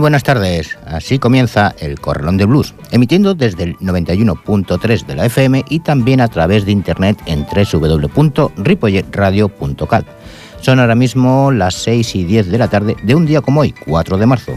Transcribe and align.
Muy 0.00 0.04
buenas 0.04 0.22
tardes, 0.22 0.78
así 0.86 1.18
comienza 1.18 1.74
el 1.78 2.00
Corralón 2.00 2.38
de 2.38 2.46
Blues, 2.46 2.72
emitiendo 2.90 3.34
desde 3.34 3.64
el 3.64 3.76
91.3 3.80 5.04
de 5.04 5.14
la 5.14 5.26
FM 5.26 5.66
y 5.68 5.80
también 5.80 6.22
a 6.22 6.28
través 6.28 6.64
de 6.64 6.72
internet 6.72 7.18
en 7.26 7.44
www.ripolletradio.cat. 7.44 10.06
Son 10.62 10.80
ahora 10.80 10.94
mismo 10.94 11.52
las 11.52 11.74
6 11.74 12.16
y 12.16 12.24
10 12.24 12.50
de 12.50 12.56
la 12.56 12.68
tarde 12.68 12.96
de 13.02 13.14
un 13.14 13.26
día 13.26 13.42
como 13.42 13.60
hoy, 13.60 13.74
4 13.84 14.16
de 14.16 14.24
marzo. 14.24 14.52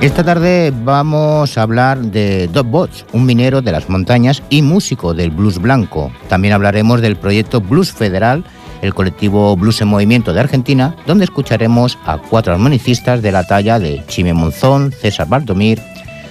Esta 0.00 0.22
tarde 0.22 0.72
vamos 0.84 1.56
a 1.56 1.62
hablar 1.62 1.98
de 1.98 2.48
Doc 2.48 2.68
Bots, 2.68 3.06
un 3.12 3.24
minero 3.24 3.62
de 3.62 3.72
las 3.72 3.88
montañas 3.88 4.42
y 4.50 4.62
músico 4.62 5.14
del 5.14 5.30
blues 5.30 5.58
blanco. 5.58 6.12
También 6.28 6.54
hablaremos 6.54 7.00
del 7.00 7.16
proyecto 7.16 7.60
Blues 7.60 7.92
Federal, 7.92 8.44
el 8.82 8.94
colectivo 8.94 9.56
Blues 9.56 9.80
en 9.80 9.88
Movimiento 9.88 10.32
de 10.32 10.40
Argentina, 10.40 10.94
donde 11.06 11.24
escucharemos 11.24 11.98
a 12.04 12.18
cuatro 12.18 12.52
armonicistas 12.52 13.22
de 13.22 13.32
la 13.32 13.44
talla 13.44 13.78
de 13.78 14.04
Chime 14.06 14.34
Monzón, 14.34 14.92
César 14.92 15.28
Baldomir, 15.28 15.80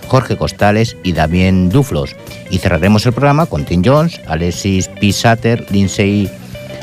Jorge 0.08 0.38
Costales 0.38 0.96
y 1.04 1.14
Damien 1.14 1.70
Duflos. 1.70 2.16
Y 2.52 2.60
cerraremos 2.60 3.06
el 3.08 3.14
programa 3.14 3.48
con 3.48 3.66
Tim 3.66 3.82
Jones, 3.84 4.22
Alexis 4.28 4.88
Pisater, 4.88 5.66
Lindsay 5.72 6.30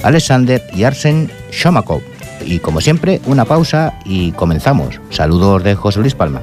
Alexander 0.02 0.62
y 0.74 0.84
Arsen 0.84 1.30
Shomakov. 1.52 2.02
Y 2.44 2.58
como 2.58 2.80
siempre, 2.80 3.20
una 3.26 3.44
pausa 3.44 3.94
y 4.04 4.32
comenzamos. 4.32 5.00
Saludos 5.10 5.62
de 5.62 5.76
José 5.76 6.00
Luis 6.00 6.14
Palma. 6.14 6.42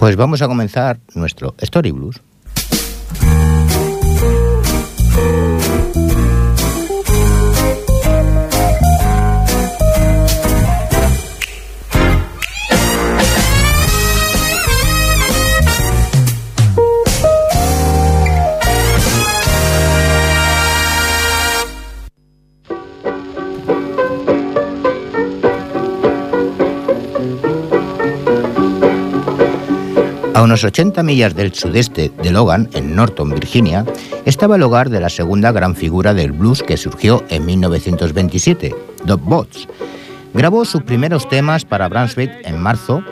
Pues 0.00 0.16
vamos 0.16 0.40
a 0.40 0.48
comenzar 0.48 0.98
nuestro 1.14 1.54
Story 1.58 1.90
Blues. 1.90 2.22
A 30.40 30.42
unos 30.42 30.64
80 30.64 31.02
millas 31.02 31.34
del 31.34 31.52
sudeste 31.52 32.10
de 32.22 32.30
Logan, 32.30 32.70
en 32.72 32.96
Norton, 32.96 33.28
Virginia, 33.28 33.84
estaba 34.24 34.56
el 34.56 34.62
hogar 34.62 34.88
de 34.88 34.98
la 34.98 35.10
segunda 35.10 35.52
gran 35.52 35.76
figura 35.76 36.14
del 36.14 36.32
blues 36.32 36.62
que 36.62 36.78
surgió 36.78 37.22
en 37.28 37.44
1927, 37.44 38.74
Doc 39.04 39.20
Bots. 39.22 39.68
Grabó 40.32 40.64
sus 40.64 40.82
primeros 40.82 41.28
temas 41.28 41.66
para 41.66 41.90
Brunswick 41.90 42.30
en 42.44 42.58
marzo 42.58 43.04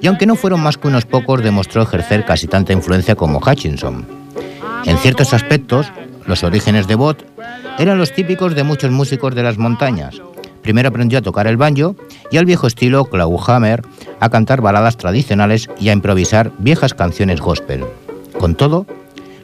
y 0.00 0.06
aunque 0.06 0.26
no 0.26 0.36
fueron 0.36 0.60
más 0.60 0.78
que 0.78 0.86
unos 0.86 1.06
pocos, 1.06 1.42
demostró 1.42 1.82
ejercer 1.82 2.24
casi 2.24 2.46
tanta 2.46 2.72
influencia 2.72 3.16
como 3.16 3.40
Hutchinson. 3.40 4.06
En 4.84 4.96
ciertos 4.98 5.34
aspectos, 5.34 5.90
los 6.24 6.44
orígenes 6.44 6.86
de 6.86 6.94
Bot 6.94 7.26
eran 7.80 7.98
los 7.98 8.12
típicos 8.12 8.54
de 8.54 8.62
muchos 8.62 8.92
músicos 8.92 9.34
de 9.34 9.42
las 9.42 9.58
montañas, 9.58 10.22
Primero 10.66 10.88
aprendió 10.88 11.20
a 11.20 11.22
tocar 11.22 11.46
el 11.46 11.56
banjo 11.56 11.94
y 12.28 12.38
al 12.38 12.44
viejo 12.44 12.66
estilo 12.66 13.04
Clawhammer 13.04 13.82
a 14.18 14.28
cantar 14.30 14.62
baladas 14.62 14.96
tradicionales 14.96 15.70
y 15.78 15.90
a 15.90 15.92
improvisar 15.92 16.50
viejas 16.58 16.92
canciones 16.92 17.40
gospel. 17.40 17.84
Con 18.40 18.56
todo, 18.56 18.84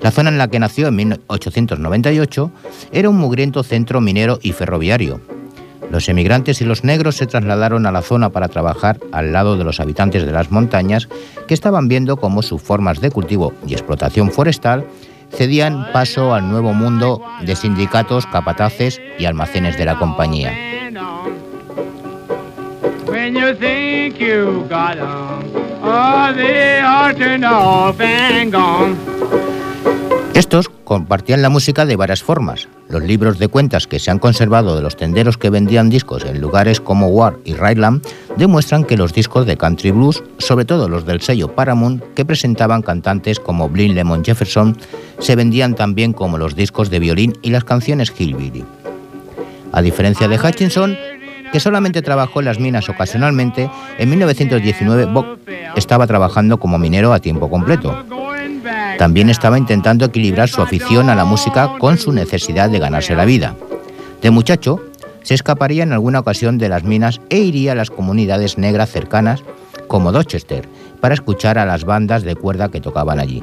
la 0.01 0.11
zona 0.11 0.31
en 0.31 0.39
la 0.39 0.49
que 0.49 0.59
nació 0.59 0.89
en 0.89 0.97
1898 0.97 2.51
era 2.91 3.09
un 3.09 3.19
mugriento 3.19 3.63
centro 3.63 4.01
minero 4.01 4.41
y 4.43 4.51
ferroviario. 4.51 5.21
Los 5.93 6.09
emigrantes 6.09 6.61
y 6.61 6.65
los 6.65 6.83
negros 6.83 7.19
se 7.19 7.29
trasladaron 7.29 7.87
a 7.87 7.93
la 7.93 8.03
zona 8.03 8.31
para 8.31 8.49
trabajar 8.49 8.99
al 9.13 9.31
lado 9.31 9.57
de 9.57 9.63
los 9.63 9.79
habitantes 9.79 10.27
de 10.27 10.33
las 10.33 10.51
montañas 10.51 11.09
que 11.47 11.55
estaban 11.55 11.87
viendo 11.87 12.17
cómo 12.17 12.43
sus 12.43 12.61
formas 12.61 13.01
de 13.01 13.13
cultivo 13.13 13.53
y 13.65 13.75
explotación 13.75 14.33
forestal 14.33 14.87
cedían 15.31 15.87
paso 15.93 16.35
al 16.35 16.51
nuevo 16.51 16.75
mundo 16.75 17.23
de 17.47 17.55
sindicatos, 17.55 18.27
capataces 18.27 19.01
y 19.21 19.27
almacenes 19.27 19.79
de 19.79 19.85
la 19.85 20.01
compañía. 20.01 20.72
Gone. 28.51 28.97
Estos 30.35 30.69
compartían 30.69 31.43
la 31.43 31.51
música 31.51 31.85
de 31.85 31.97
varias 31.97 32.23
formas. 32.23 32.69
Los 32.89 33.03
libros 33.03 33.39
de 33.39 33.49
cuentas 33.49 33.87
que 33.87 33.99
se 33.99 34.11
han 34.11 34.19
conservado 34.19 34.75
de 34.77 34.83
los 34.83 34.97
tenderos 34.97 35.37
que 35.37 35.51
vendían 35.51 35.91
discos 35.91 36.25
en 36.25 36.41
lugares 36.41 36.81
como 36.81 37.09
War 37.09 37.37
y 37.45 37.55
Rhineland 37.55 38.03
demuestran 38.37 38.85
que 38.85 38.97
los 38.97 39.13
discos 39.13 39.47
de 39.47 39.57
country 39.57 39.91
blues, 39.91 40.23
sobre 40.39 40.65
todo 40.65 40.89
los 40.89 41.05
del 41.05 41.21
sello 41.21 41.55
Paramount, 41.55 42.03
que 42.15 42.25
presentaban 42.25 42.83
cantantes 42.83 43.41
como 43.41 43.69
Blind 43.69 43.95
Lemon 43.95 44.25
Jefferson, 44.25 44.77
se 45.19 45.37
vendían 45.37 45.75
también 45.75 46.13
como 46.13 46.39
los 46.39 46.57
discos 46.57 46.91
de 46.91 46.99
violín 46.99 47.37
y 47.43 47.51
las 47.51 47.65
canciones 47.65 48.13
Hillbilly. 48.19 48.65
A 49.73 49.83
diferencia 49.83 50.29
de 50.29 50.39
Hutchinson, 50.39 50.97
que 51.53 51.61
solamente 51.61 52.03
trabajó 52.03 52.41
en 52.41 52.47
las 52.47 52.59
minas 52.59 52.89
ocasionalmente, 52.89 53.71
en 53.99 54.11
1919 54.11 55.07
Bob 55.07 55.39
estaba 55.77 56.07
trabajando 56.07 56.59
como 56.59 56.79
minero 56.79 57.13
a 57.13 57.21
tiempo 57.21 57.51
completo. 57.51 58.05
También 58.99 59.31
estaba 59.31 59.59
intentando 59.59 60.05
equilibrar 60.05 60.49
su 60.49 60.63
afición 60.63 61.11
a 61.11 61.15
la 61.15 61.25
música 61.25 61.73
con 61.79 61.99
su 61.99 62.13
necesidad 62.13 62.71
de 62.71 62.79
ganarse 62.79 63.15
la 63.15 63.25
vida. 63.25 63.57
De 64.21 64.31
muchacho, 64.31 64.81
se 65.23 65.35
escaparía 65.35 65.83
en 65.83 65.93
alguna 65.93 66.21
ocasión 66.21 66.59
de 66.59 66.69
las 66.69 66.85
minas 66.85 67.21
e 67.29 67.39
iría 67.39 67.73
a 67.73 67.75
las 67.77 67.91
comunidades 67.91 68.59
negras 68.59 68.91
cercanas, 68.91 69.43
como 69.89 70.13
Dorchester, 70.13 70.69
para 71.01 71.15
escuchar 71.15 71.59
a 71.59 71.67
las 71.67 71.85
bandas 71.85 72.23
de 72.23 72.37
cuerda 72.37 72.71
que 72.71 72.81
tocaban 72.81 73.19
allí. 73.19 73.43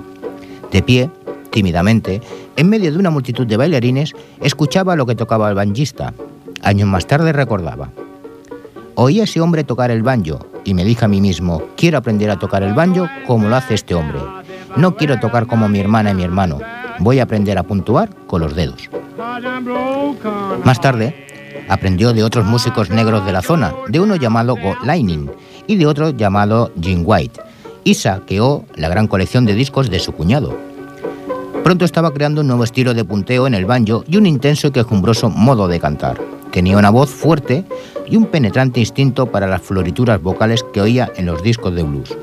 De 0.71 0.81
pie, 0.81 1.09
tímidamente, 1.51 2.21
en 2.55 2.69
medio 2.69 2.91
de 2.91 2.97
una 2.97 3.09
multitud 3.09 3.47
de 3.47 3.57
bailarines, 3.57 4.13
escuchaba 4.41 4.95
lo 4.95 5.05
que 5.05 5.15
tocaba 5.15 5.49
el 5.49 5.55
banjista. 5.55 6.13
Años 6.61 6.87
más 6.87 7.07
tarde 7.07 7.31
recordaba. 7.31 7.89
Oí 8.95 9.21
a 9.21 9.23
ese 9.23 9.39
hombre 9.39 9.63
tocar 9.63 9.91
el 9.91 10.03
banjo 10.03 10.45
y 10.65 10.73
me 10.73 10.83
dije 10.83 11.05
a 11.05 11.07
mí 11.07 11.21
mismo, 11.21 11.63
quiero 11.77 11.97
aprender 11.97 12.29
a 12.29 12.37
tocar 12.37 12.63
el 12.63 12.73
banjo 12.73 13.07
como 13.25 13.47
lo 13.47 13.55
hace 13.55 13.75
este 13.75 13.95
hombre. 13.95 14.19
No 14.75 14.95
quiero 14.95 15.19
tocar 15.19 15.47
como 15.47 15.69
mi 15.69 15.79
hermana 15.79 16.11
y 16.11 16.15
mi 16.15 16.23
hermano. 16.23 16.59
Voy 16.99 17.19
a 17.19 17.23
aprender 17.23 17.57
a 17.57 17.63
puntuar 17.63 18.09
con 18.27 18.41
los 18.41 18.55
dedos. 18.55 18.89
Más 20.63 20.81
tarde, 20.81 21.27
aprendió 21.69 22.13
de 22.13 22.23
otros 22.23 22.45
músicos 22.45 22.89
negros 22.89 23.25
de 23.25 23.31
la 23.31 23.41
zona, 23.41 23.73
de 23.87 23.99
uno 23.99 24.15
llamado 24.15 24.55
Go 24.55 24.75
Lightning 24.83 25.29
y 25.65 25.77
de 25.77 25.85
otro 25.85 26.09
llamado 26.09 26.71
Jim 26.81 27.03
White, 27.05 27.39
y 27.83 27.93
saqueó 27.93 28.65
la 28.75 28.89
gran 28.89 29.07
colección 29.07 29.45
de 29.45 29.53
discos 29.53 29.89
de 29.89 29.99
su 29.99 30.11
cuñado. 30.11 30.57
Pronto 31.63 31.85
estaba 31.85 32.11
creando 32.11 32.41
un 32.41 32.47
nuevo 32.47 32.63
estilo 32.63 32.94
de 32.94 33.06
punteo 33.06 33.45
en 33.45 33.53
el 33.53 33.65
banjo 33.65 34.03
y 34.07 34.17
un 34.17 34.25
intenso 34.25 34.67
y 34.67 34.71
quejumbroso 34.71 35.29
modo 35.29 35.67
de 35.67 35.79
cantar. 35.79 36.19
Tenía 36.51 36.77
una 36.77 36.89
voz 36.89 37.09
fuerte 37.09 37.63
y 38.07 38.15
un 38.15 38.25
penetrante 38.25 38.79
instinto 38.79 39.27
para 39.27 39.47
las 39.47 39.61
florituras 39.61 40.21
vocales 40.21 40.63
que 40.73 40.81
oía 40.81 41.11
en 41.15 41.27
los 41.27 41.44
discos 41.44 41.75
de 41.75 41.83
blues. 41.83 42.17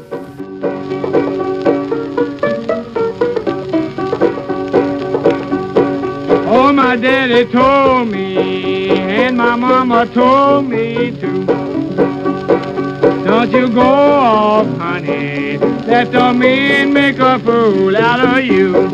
Oh, 6.49 6.73
my 6.73 6.97
daddy 6.97 7.44
told 7.47 8.09
me, 8.11 8.91
and 8.91 9.37
my 9.37 9.56
mama 9.56 10.06
told 10.06 10.69
me. 10.69 11.66
Don't 13.37 13.53
you 13.53 13.69
go 13.69 13.83
off, 13.83 14.67
honey. 14.79 15.59
Let 15.87 16.11
the 16.11 16.33
make 16.33 17.19
a 17.19 17.38
fool 17.38 17.94
out 17.94 18.21
of 18.25 18.43
you. 18.43 18.88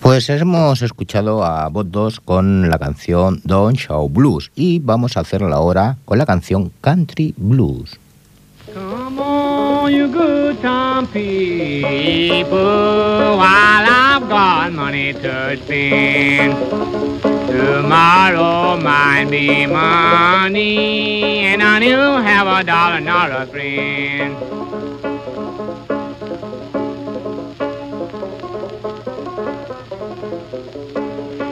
Pues 0.00 0.30
hemos 0.30 0.82
escuchado 0.82 1.42
a 1.44 1.68
Bot 1.68 1.88
2 1.88 2.20
con 2.20 2.70
la 2.70 2.78
canción 2.78 3.40
Don't 3.42 3.76
Show 3.76 4.08
Blues 4.08 4.52
y 4.54 4.78
vamos 4.78 5.16
a 5.16 5.20
hacerla 5.20 5.56
ahora 5.56 5.96
con 6.04 6.18
la 6.18 6.26
canción 6.26 6.70
Country 6.80 7.34
Blues. 7.36 7.98
Time 10.62 11.06
people, 11.08 12.56
while 13.36 13.84
I've 13.86 14.26
got 14.28 14.72
money 14.72 15.12
to 15.12 15.56
spend. 15.62 16.54
Tomorrow 17.46 18.80
might 18.80 19.26
be 19.30 19.66
money, 19.66 21.40
and 21.40 21.62
I 21.62 21.78
will 21.78 22.22
have 22.22 22.46
a 22.46 22.64
dollar, 22.64 23.00
not 23.00 23.30
a 23.30 23.46
friend. 23.46 24.34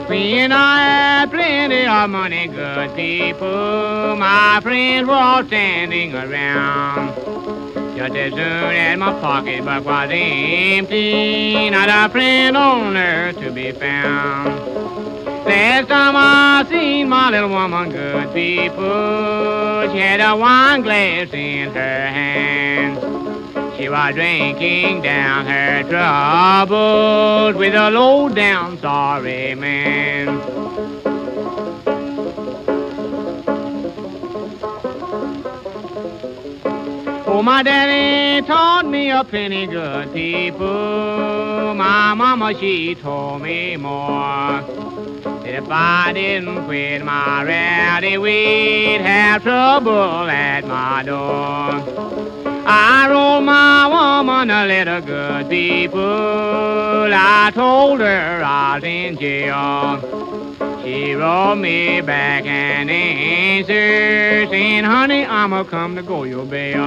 When 0.09 0.51
I 0.51 0.79
had 0.81 1.29
plenty 1.31 1.85
of 1.85 2.09
money, 2.09 2.47
good 2.47 2.95
people, 2.95 4.15
my 4.17 4.59
friends 4.61 5.07
were 5.07 5.13
all 5.13 5.43
standing 5.45 6.15
around. 6.15 7.34
Just 7.95 8.13
as 8.13 8.33
soon 8.33 8.41
as 8.41 8.99
my 8.99 9.13
pocketbook 9.21 9.85
was 9.85 10.09
empty, 10.11 11.69
not 11.69 11.87
a 11.87 12.11
friend 12.11 12.57
on 12.57 12.97
earth 12.97 13.39
to 13.39 13.51
be 13.51 13.71
found. 13.71 14.53
Last 15.45 15.87
time 15.87 16.15
I 16.17 16.65
seen 16.69 17.07
my 17.07 17.29
little 17.29 17.47
woman, 17.47 17.91
good 17.91 18.33
people, 18.33 19.93
she 19.93 19.99
had 19.99 20.19
a 20.19 20.35
wine 20.35 20.81
glass 20.81 21.29
in 21.31 21.71
her 21.71 22.07
hand. 22.07 22.97
She 23.77 23.87
was 23.87 24.13
drinking 24.13 25.01
down 25.01 25.45
her 25.45 25.83
troubles 25.83 27.55
with 27.55 27.75
a 27.75 27.89
low 27.91 28.27
down 28.27 28.77
sorry 28.79 29.55
man. 29.55 30.64
Oh, 37.37 37.41
my 37.41 37.63
daddy 37.63 38.47
taught 38.47 38.85
me 38.85 39.11
a 39.11 39.21
plenty 39.21 39.67
good 39.67 40.13
people. 40.13 41.73
My 41.75 42.13
mama, 42.13 42.57
she 42.57 42.95
told 42.95 43.41
me 43.41 43.75
more. 43.75 44.63
If 45.43 45.65
I 45.69 46.13
didn't 46.13 46.63
quit 46.63 47.03
my 47.03 47.43
rowdy, 47.43 48.17
we'd 48.17 49.01
have 49.01 49.43
trouble 49.43 50.29
at 50.29 50.65
my 50.65 51.03
door. 51.03 51.83
I 52.65 53.09
wrote 53.09 53.41
my 53.41 53.87
woman 53.89 54.49
a 54.49 54.65
letter, 54.65 55.01
good 55.01 55.49
people. 55.49 55.99
I 55.99 57.51
told 57.53 57.99
her 57.99 58.43
I 58.45 58.75
was 58.75 58.83
in 58.85 59.17
jail. 59.17 60.74
She 60.85 61.15
wrote 61.15 61.55
me 61.55 61.99
back 62.01 62.45
an 62.45 62.91
answer 62.91 64.45
saying, 64.51 64.83
honey, 64.83 65.25
I'ma 65.25 65.63
come 65.63 65.95
to 65.95 66.03
go 66.03 66.25
your 66.25 66.45
bail. 66.45 66.83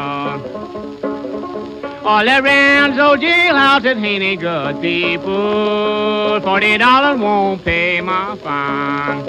All 2.06 2.28
around 2.28 2.96
those 2.96 3.18
jailhouses 3.18 3.96
ain't 3.96 4.22
any 4.22 4.36
good 4.36 4.80
people. 4.80 6.40
Forty 6.42 6.78
dollars 6.78 7.18
won't 7.20 7.64
pay 7.64 8.00
my 8.00 8.36
fine. 8.36 9.24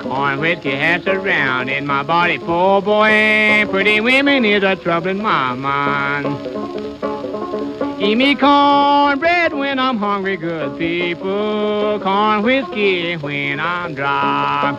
Corn 0.00 0.40
whiskey 0.40 0.72
has 0.72 1.02
surrounded 1.02 1.82
my 1.84 2.02
body, 2.02 2.38
poor 2.38 2.82
boy. 2.82 3.64
Pretty 3.70 4.02
women 4.02 4.44
is 4.44 4.62
a 4.62 4.76
trouble 4.76 5.08
in 5.08 5.22
my 5.22 5.54
mind. 5.54 6.75
Eat 8.06 8.14
me 8.14 8.36
cornbread 8.36 9.52
when 9.52 9.80
I'm 9.80 9.96
hungry, 9.96 10.36
good 10.36 10.78
people. 10.78 11.98
Corn 11.98 12.44
whiskey 12.44 13.16
when 13.16 13.58
I'm 13.58 13.96
dry. 13.96 14.78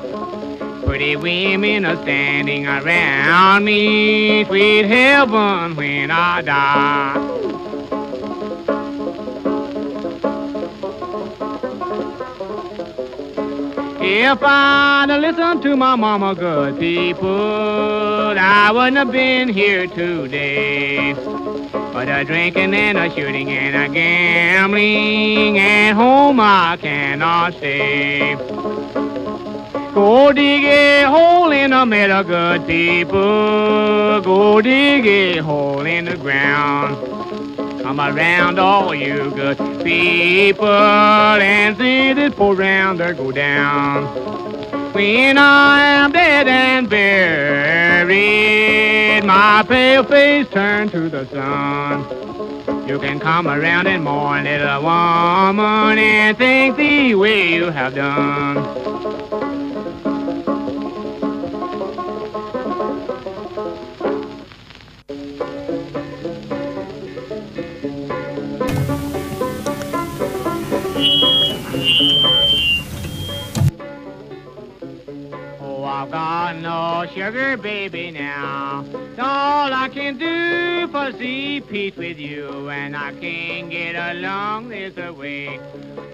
Pretty 0.85 1.17
women 1.17 1.83
are 1.83 2.01
standing 2.03 2.65
around 2.65 3.65
me. 3.65 4.45
Sweet 4.45 4.85
heaven 4.85 5.75
when 5.75 6.09
I 6.09 6.41
die. 6.41 7.66
If 14.09 14.39
I'd 14.41 15.07
listened 15.19 15.61
to 15.63 15.75
my 15.75 15.97
mama, 15.97 16.33
good 16.33 16.79
people, 16.79 17.27
I 18.39 18.71
wouldn't 18.71 18.95
have 18.95 19.11
been 19.11 19.49
here 19.49 19.85
today. 19.85 21.13
But 21.91 22.07
a 22.07 22.23
drinking 22.23 22.73
and 22.73 22.97
a 22.97 23.13
shooting 23.13 23.49
and 23.49 23.75
a 23.75 23.93
gambling, 23.93 25.59
at 25.59 25.91
home 25.91 26.39
I 26.39 26.77
cannot 26.79 27.55
stay. 27.55 28.35
Go 29.93 30.31
dig 30.31 30.63
a 30.63 31.03
hole 31.03 31.51
in 31.51 31.71
the 31.71 31.85
middle, 31.85 32.23
good 32.23 32.65
people. 32.65 34.21
Go 34.21 34.61
dig 34.61 35.05
a 35.05 35.37
hole 35.39 35.85
in 35.85 36.05
the 36.05 36.15
ground. 36.15 37.16
Come 37.87 38.01
around, 38.01 38.59
all 38.59 38.93
you 38.93 39.31
good 39.31 39.57
people, 39.81 40.67
and 40.67 41.77
see 41.77 42.11
this 42.11 42.35
poor 42.35 42.53
rounder 42.53 43.13
go 43.13 43.31
down. 43.31 44.03
When 44.91 45.37
I 45.37 45.85
am 45.85 46.11
dead 46.11 46.49
and 46.49 46.89
buried, 46.89 48.13
my 49.23 49.63
pale 49.65 50.03
face 50.03 50.49
turn 50.49 50.89
to 50.89 51.07
the 51.07 51.25
sun. 51.27 52.03
You 52.89 52.99
can 52.99 53.21
come 53.21 53.47
around 53.47 53.87
and 53.87 54.03
mourn, 54.03 54.43
little 54.43 54.81
woman, 54.83 55.97
and 55.97 56.37
think 56.37 56.75
the 56.75 57.15
way 57.15 57.53
you 57.53 57.71
have 57.71 57.95
done. 57.95 58.96
No 76.11 77.05
sugar 77.13 77.57
baby 77.57 78.11
now. 78.11 78.85
All 79.19 79.73
I 79.73 79.89
can 79.89 80.17
do 80.17 80.87
for 80.87 81.11
see 81.17 81.61
peace 81.61 81.95
with 81.95 82.17
you, 82.17 82.69
and 82.69 82.95
I 82.95 83.11
can't 83.13 83.69
get 83.69 83.95
along 83.95 84.69
this 84.69 84.95
way. 84.95 85.59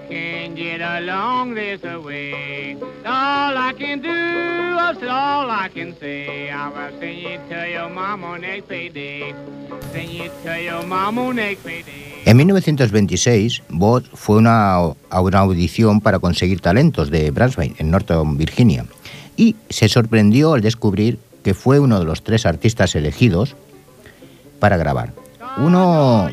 Can't 0.09 0.55
get 0.55 0.81
along 0.81 1.53
this 1.53 1.81
way. 1.83 2.75
All 3.05 3.57
I 3.57 3.73
can 3.77 4.01
do, 4.01 4.75
that's 4.75 5.03
all 5.03 5.50
I 5.50 5.69
can 5.73 5.95
say. 6.00 6.50
I 6.50 6.69
will 6.69 7.00
sing 7.00 7.19
it 7.19 7.50
to 7.50 7.69
your 7.69 7.89
mama 7.89 8.39
next 8.39 8.67
payday. 8.67 9.33
Sing 9.91 10.09
it 10.12 10.31
to 10.43 10.62
your 10.62 10.85
mama 10.85 11.33
next 11.33 11.63
payday. 11.63 12.13
En 12.25 12.38
1926, 12.38 13.63
Bott 13.69 14.05
fue 14.13 14.38
una, 14.38 14.75
a 14.75 15.21
una 15.21 15.39
audición 15.39 16.00
para 16.00 16.19
conseguir 16.19 16.62
talentos 16.62 17.12
de 17.12 17.31
Bransby, 17.31 17.75
en 17.77 17.91
Norton, 17.91 18.38
Virginia, 18.38 18.85
y 19.37 19.55
se 19.69 19.89
sorprendió 19.89 20.53
al 20.53 20.61
descubrir 20.61 21.19
que 21.43 21.53
fue 21.53 21.79
uno 21.79 21.99
de 21.99 22.05
los 22.05 22.23
tres 22.23 22.45
artistas 22.45 22.95
elegidos 22.95 23.55
para 24.59 24.77
grabar. 24.77 25.13
Uno 25.57 26.29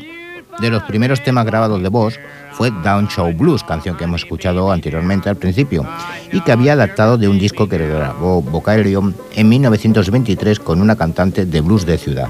de 0.59 0.69
los 0.69 0.83
primeros 0.83 1.23
temas 1.23 1.45
grabados 1.45 1.81
de 1.81 1.89
Boss 1.89 2.19
fue 2.51 2.71
Down 2.71 3.07
Show 3.07 3.33
Blues, 3.33 3.63
canción 3.63 3.97
que 3.97 4.03
hemos 4.03 4.21
escuchado 4.21 4.71
anteriormente 4.71 5.29
al 5.29 5.35
principio, 5.35 5.85
y 6.31 6.41
que 6.41 6.51
había 6.51 6.73
adaptado 6.73 7.17
de 7.17 7.27
un 7.27 7.39
disco 7.39 7.67
que 7.67 7.77
grabó 7.77 8.41
Vocalion 8.41 9.15
en 9.35 9.49
1923 9.49 10.59
con 10.59 10.81
una 10.81 10.95
cantante 10.95 11.45
de 11.45 11.61
blues 11.61 11.85
de 11.85 11.97
ciudad. 11.97 12.29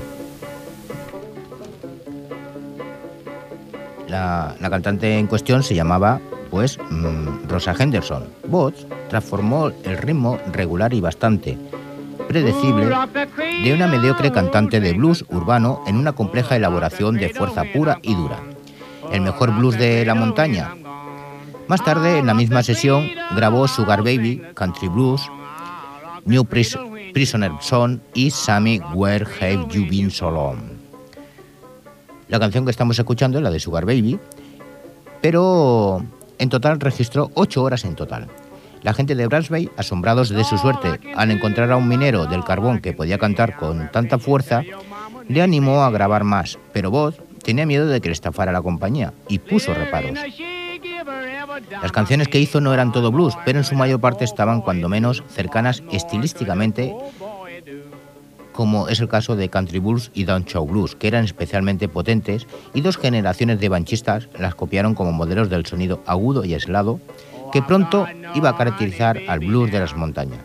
La, 4.07 4.55
la 4.59 4.69
cantante 4.69 5.17
en 5.17 5.27
cuestión 5.27 5.63
se 5.63 5.73
llamaba, 5.73 6.19
pues, 6.51 6.77
mm, 6.89 7.47
Rosa 7.47 7.73
Henderson. 7.77 8.25
Botts 8.47 8.85
transformó 9.09 9.71
el 9.83 9.97
ritmo 9.97 10.37
regular 10.51 10.93
y 10.93 11.01
bastante 11.01 11.57
predecible 12.27 12.89
de 13.63 13.73
una 13.73 13.87
mediocre 13.87 14.31
cantante 14.31 14.79
de 14.79 14.93
blues 14.93 15.25
urbano 15.29 15.81
en 15.87 15.95
una 15.97 16.13
compleja 16.13 16.55
elaboración 16.55 17.15
de 17.17 17.29
fuerza 17.29 17.63
pura 17.73 17.99
y 18.03 18.13
dura. 18.15 18.39
El 19.11 19.21
mejor 19.21 19.51
blues 19.55 19.77
de 19.77 20.05
la 20.05 20.13
montaña. 20.15 20.75
Más 21.67 21.83
tarde, 21.83 22.17
en 22.19 22.27
la 22.27 22.33
misma 22.33 22.63
sesión, 22.63 23.09
grabó 23.35 23.67
Sugar 23.67 23.99
Baby, 24.03 24.41
Country 24.53 24.87
Blues, 24.89 25.21
New 26.25 26.43
Pris- 26.45 26.77
Prisoner 27.13 27.51
Song 27.61 27.99
y 28.13 28.29
Sammy 28.31 28.79
Where 28.93 29.25
Have 29.41 29.67
You 29.71 29.85
Been 29.89 30.11
So 30.11 30.29
Long. 30.31 30.57
La 32.29 32.39
canción 32.39 32.63
que 32.65 32.71
estamos 32.71 32.97
escuchando 32.97 33.37
es 33.37 33.43
la 33.43 33.49
de 33.51 33.59
Sugar 33.59 33.85
Baby, 33.85 34.17
pero 35.21 36.03
en 36.41 36.49
total 36.49 36.79
registró 36.79 37.29
ocho 37.35 37.61
horas 37.61 37.85
en 37.85 37.95
total. 37.95 38.27
La 38.81 38.95
gente 38.95 39.13
de 39.13 39.27
Bransby, 39.27 39.69
asombrados 39.77 40.29
de 40.29 40.43
su 40.43 40.57
suerte 40.57 40.99
al 41.15 41.29
encontrar 41.29 41.71
a 41.71 41.77
un 41.77 41.87
minero 41.87 42.25
del 42.25 42.43
carbón 42.43 42.79
que 42.79 42.93
podía 42.93 43.19
cantar 43.19 43.55
con 43.55 43.91
tanta 43.91 44.17
fuerza, 44.17 44.63
le 45.27 45.41
animó 45.43 45.83
a 45.83 45.91
grabar 45.91 46.23
más, 46.23 46.57
pero 46.73 46.89
Bott 46.89 47.21
tenía 47.43 47.67
miedo 47.67 47.85
de 47.85 48.01
que 48.01 48.09
le 48.09 48.13
estafara 48.13 48.51
la 48.51 48.63
compañía 48.63 49.13
y 49.29 49.37
puso 49.37 49.71
reparos. 49.75 50.17
Las 51.81 51.91
canciones 51.91 52.27
que 52.27 52.39
hizo 52.39 52.59
no 52.59 52.73
eran 52.73 52.91
todo 52.91 53.11
blues, 53.11 53.37
pero 53.45 53.59
en 53.59 53.65
su 53.65 53.75
mayor 53.75 53.99
parte 53.99 54.25
estaban 54.25 54.61
cuando 54.61 54.89
menos 54.89 55.23
cercanas 55.29 55.83
estilísticamente, 55.91 56.95
como 58.53 58.87
es 58.87 58.99
el 58.99 59.07
caso 59.07 59.35
de 59.35 59.49
Country 59.49 59.79
Blues 59.79 60.11
y 60.13 60.25
Down 60.25 60.45
Show 60.45 60.65
Blues, 60.65 60.95
que 60.95 61.07
eran 61.07 61.25
especialmente 61.25 61.87
potentes 61.87 62.47
y 62.73 62.81
dos 62.81 62.97
generaciones 62.97 63.59
de 63.59 63.69
banchistas 63.69 64.29
las 64.37 64.55
copiaron 64.55 64.95
como 64.95 65.11
modelos 65.11 65.49
del 65.49 65.65
sonido 65.65 66.01
agudo 66.05 66.45
y 66.45 66.53
aislado 66.53 66.99
que 67.51 67.61
pronto 67.61 68.07
iba 68.35 68.49
a 68.49 68.57
caracterizar 68.57 69.19
al 69.27 69.39
blues 69.39 69.71
de 69.71 69.79
las 69.79 69.95
montañas. 69.95 70.39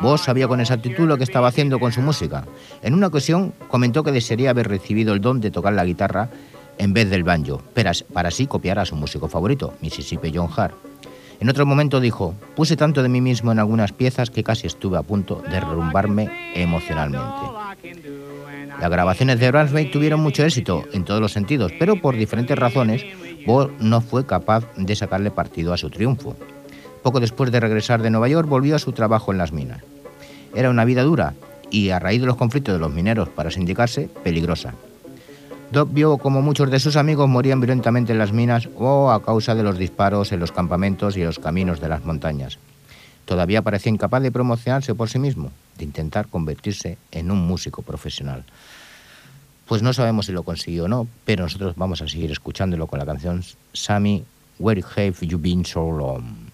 Vos 0.00 0.22
sabía 0.22 0.46
con 0.46 0.60
exactitud 0.60 1.06
lo 1.06 1.16
que 1.16 1.24
estaba 1.24 1.48
haciendo 1.48 1.80
con 1.80 1.90
su 1.90 2.02
música. 2.02 2.44
En 2.82 2.94
una 2.94 3.06
ocasión 3.06 3.54
comentó 3.68 4.04
que 4.04 4.12
desearía 4.12 4.50
haber 4.50 4.68
recibido 4.68 5.14
el 5.14 5.20
don 5.20 5.40
de 5.40 5.50
tocar 5.50 5.72
la 5.72 5.84
guitarra 5.84 6.28
en 6.78 6.92
vez 6.92 7.08
del 7.08 7.24
banjo, 7.24 7.62
para 8.12 8.28
así 8.28 8.46
copiar 8.46 8.78
a 8.78 8.84
su 8.84 8.94
músico 8.96 9.28
favorito, 9.28 9.74
Mississippi 9.80 10.30
John 10.34 10.50
Hart. 10.54 10.85
En 11.38 11.50
otro 11.50 11.66
momento 11.66 12.00
dijo, 12.00 12.34
puse 12.54 12.76
tanto 12.76 13.02
de 13.02 13.08
mí 13.08 13.20
mismo 13.20 13.52
en 13.52 13.58
algunas 13.58 13.92
piezas 13.92 14.30
que 14.30 14.42
casi 14.42 14.66
estuve 14.66 14.96
a 14.96 15.02
punto 15.02 15.42
de 15.42 15.50
derrumbarme 15.50 16.30
emocionalmente. 16.54 17.26
Las 18.80 18.90
grabaciones 18.90 19.38
de 19.38 19.50
Bransby 19.50 19.90
tuvieron 19.90 20.20
mucho 20.20 20.44
éxito 20.44 20.84
en 20.92 21.04
todos 21.04 21.20
los 21.20 21.32
sentidos, 21.32 21.72
pero 21.78 22.00
por 22.00 22.16
diferentes 22.16 22.58
razones, 22.58 23.04
Ball 23.46 23.72
no 23.78 24.00
fue 24.00 24.26
capaz 24.26 24.64
de 24.76 24.96
sacarle 24.96 25.30
partido 25.30 25.72
a 25.72 25.78
su 25.78 25.90
triunfo. 25.90 26.36
Poco 27.02 27.20
después 27.20 27.52
de 27.52 27.60
regresar 27.60 28.02
de 28.02 28.10
Nueva 28.10 28.28
York, 28.28 28.48
volvió 28.48 28.74
a 28.74 28.80
su 28.80 28.92
trabajo 28.92 29.32
en 29.32 29.38
las 29.38 29.52
minas. 29.52 29.82
Era 30.54 30.70
una 30.70 30.84
vida 30.84 31.02
dura 31.02 31.34
y, 31.70 31.90
a 31.90 31.98
raíz 31.98 32.20
de 32.20 32.26
los 32.26 32.36
conflictos 32.36 32.74
de 32.74 32.80
los 32.80 32.92
mineros 32.92 33.28
para 33.28 33.50
sindicarse, 33.50 34.08
peligrosa. 34.24 34.74
Doc 35.72 35.92
vio 35.92 36.16
como 36.18 36.42
muchos 36.42 36.70
de 36.70 36.78
sus 36.78 36.96
amigos 36.96 37.28
morían 37.28 37.60
violentamente 37.60 38.12
en 38.12 38.18
las 38.18 38.32
minas 38.32 38.68
o 38.76 39.10
a 39.10 39.22
causa 39.22 39.54
de 39.54 39.64
los 39.64 39.78
disparos 39.78 40.30
en 40.32 40.40
los 40.40 40.52
campamentos 40.52 41.16
y 41.16 41.24
los 41.24 41.38
caminos 41.38 41.80
de 41.80 41.88
las 41.88 42.04
montañas. 42.04 42.58
Todavía 43.24 43.62
parecía 43.62 43.90
incapaz 43.90 44.22
de 44.22 44.30
promocionarse 44.30 44.94
por 44.94 45.08
sí 45.08 45.18
mismo, 45.18 45.50
de 45.76 45.84
intentar 45.84 46.28
convertirse 46.28 46.96
en 47.10 47.32
un 47.32 47.44
músico 47.44 47.82
profesional. 47.82 48.44
Pues 49.66 49.82
no 49.82 49.92
sabemos 49.92 50.26
si 50.26 50.32
lo 50.32 50.44
consiguió 50.44 50.84
o 50.84 50.88
no, 50.88 51.08
pero 51.24 51.42
nosotros 51.42 51.74
vamos 51.76 52.00
a 52.00 52.06
seguir 52.06 52.30
escuchándolo 52.30 52.86
con 52.86 53.00
la 53.00 53.06
canción 53.06 53.42
Sammy, 53.72 54.24
Where 54.60 54.84
Have 54.96 55.26
You 55.26 55.38
Been 55.38 55.64
So 55.64 55.90
Long? 55.90 56.46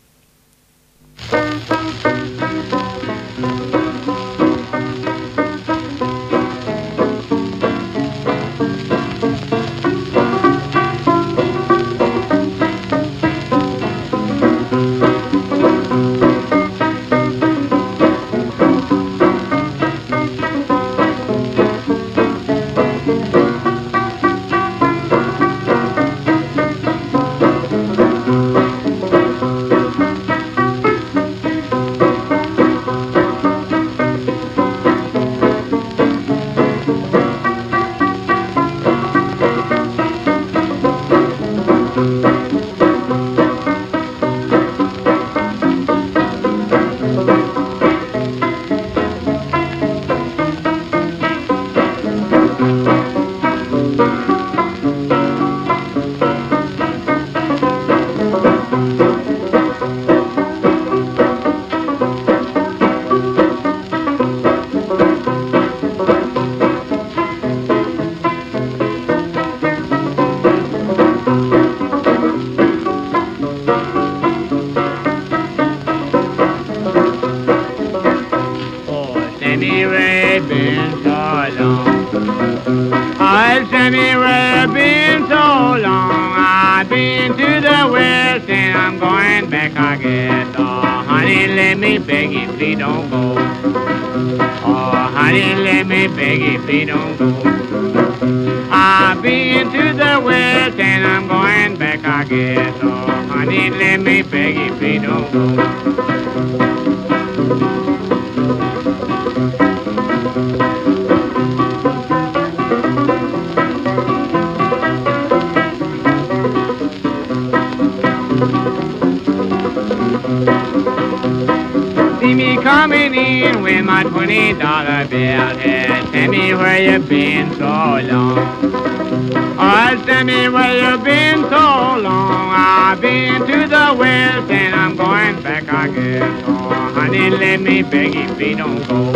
Me 137.63 137.83
beg 137.83 138.15
you, 138.15 138.27
please 138.35 138.57
don't 138.57 138.87
go. 138.89 139.13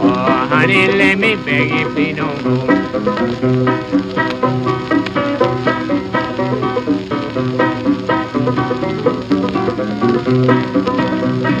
Oh, 0.00 0.46
honey, 0.50 0.86
let 0.88 1.18
me 1.18 1.36
beg 1.36 1.70
you, 1.70 1.88
please 1.92 2.16
don't 2.16 2.42
go. 2.42 2.66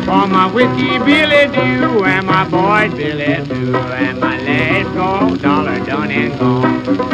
For 0.04 0.26
my 0.26 0.50
whiskey 0.52 0.98
Billy 0.98 1.46
do 1.52 2.04
and 2.04 2.26
my 2.26 2.48
boy 2.48 2.90
Billy 2.96 3.44
do 3.46 3.76
and 3.76 4.20
my 4.20 4.38
last 4.38 4.94
gold 4.94 5.42
dollar 5.42 5.84
done 5.84 6.10
and 6.10 6.38
gone 6.38 7.07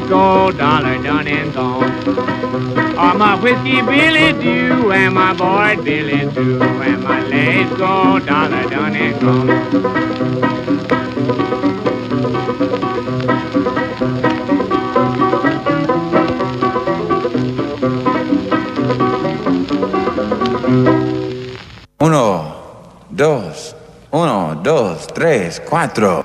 last 0.00 0.08
gold 0.08 0.58
dollar 0.58 1.02
done 1.02 1.26
and 1.26 1.52
gone. 1.54 2.02
Oh 2.96 3.14
my 3.16 3.40
whiskey 3.40 3.82
Billy 3.82 4.32
do 4.40 4.92
and 4.92 5.14
my 5.14 5.32
boy 5.34 5.82
Billy 5.82 6.30
do 6.32 6.62
and 6.62 7.02
my 7.02 7.22
last 7.28 7.76
gold 7.78 8.26
dollar 8.26 8.68
done 8.68 8.96
and 8.96 9.20
gone. 9.20 9.50
Uno, 22.02 22.54
dos, 23.10 23.74
uno, 24.12 24.54
dos, 24.62 25.06
tres, 25.08 25.60
cuatro. 25.60 26.24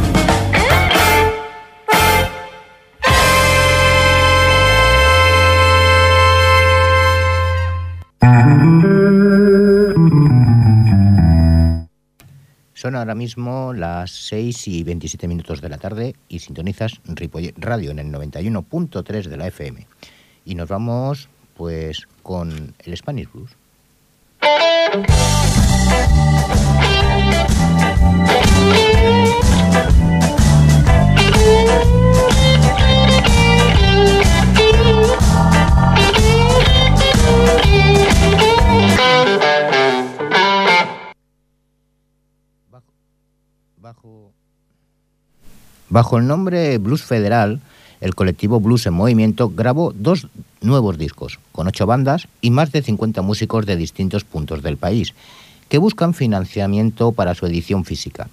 Son 12.91 12.97
ahora 12.97 13.15
mismo 13.15 13.71
las 13.71 14.11
6 14.11 14.67
y 14.67 14.83
27 14.83 15.25
minutos 15.29 15.61
de 15.61 15.69
la 15.69 15.77
tarde 15.77 16.13
y 16.27 16.39
sintonizas 16.39 16.99
Ripollet 17.05 17.53
Radio 17.55 17.91
en 17.91 17.99
el 17.99 18.07
91.3 18.07 19.29
de 19.29 19.37
la 19.37 19.47
FM. 19.47 19.87
Y 20.43 20.55
nos 20.55 20.67
vamos 20.67 21.29
pues 21.55 22.05
con 22.21 22.75
el 22.79 22.97
Spanish 22.97 23.29
Blues. 23.31 23.51
Bajo 45.91 46.17
el 46.17 46.25
nombre 46.25 46.77
Blues 46.79 47.03
Federal, 47.03 47.59
el 47.99 48.15
colectivo 48.15 48.59
Blues 48.59 48.87
en 48.87 48.93
Movimiento 48.93 49.51
grabó 49.53 49.93
dos 49.93 50.27
nuevos 50.61 50.97
discos, 50.97 51.39
con 51.51 51.67
ocho 51.67 51.85
bandas 51.85 52.27
y 52.41 52.49
más 52.49 52.71
de 52.71 52.81
50 52.81 53.21
músicos 53.21 53.65
de 53.65 53.75
distintos 53.75 54.23
puntos 54.23 54.63
del 54.63 54.77
país, 54.77 55.13
que 55.69 55.77
buscan 55.77 56.13
financiamiento 56.13 57.11
para 57.11 57.35
su 57.35 57.45
edición 57.45 57.85
física. 57.85 58.29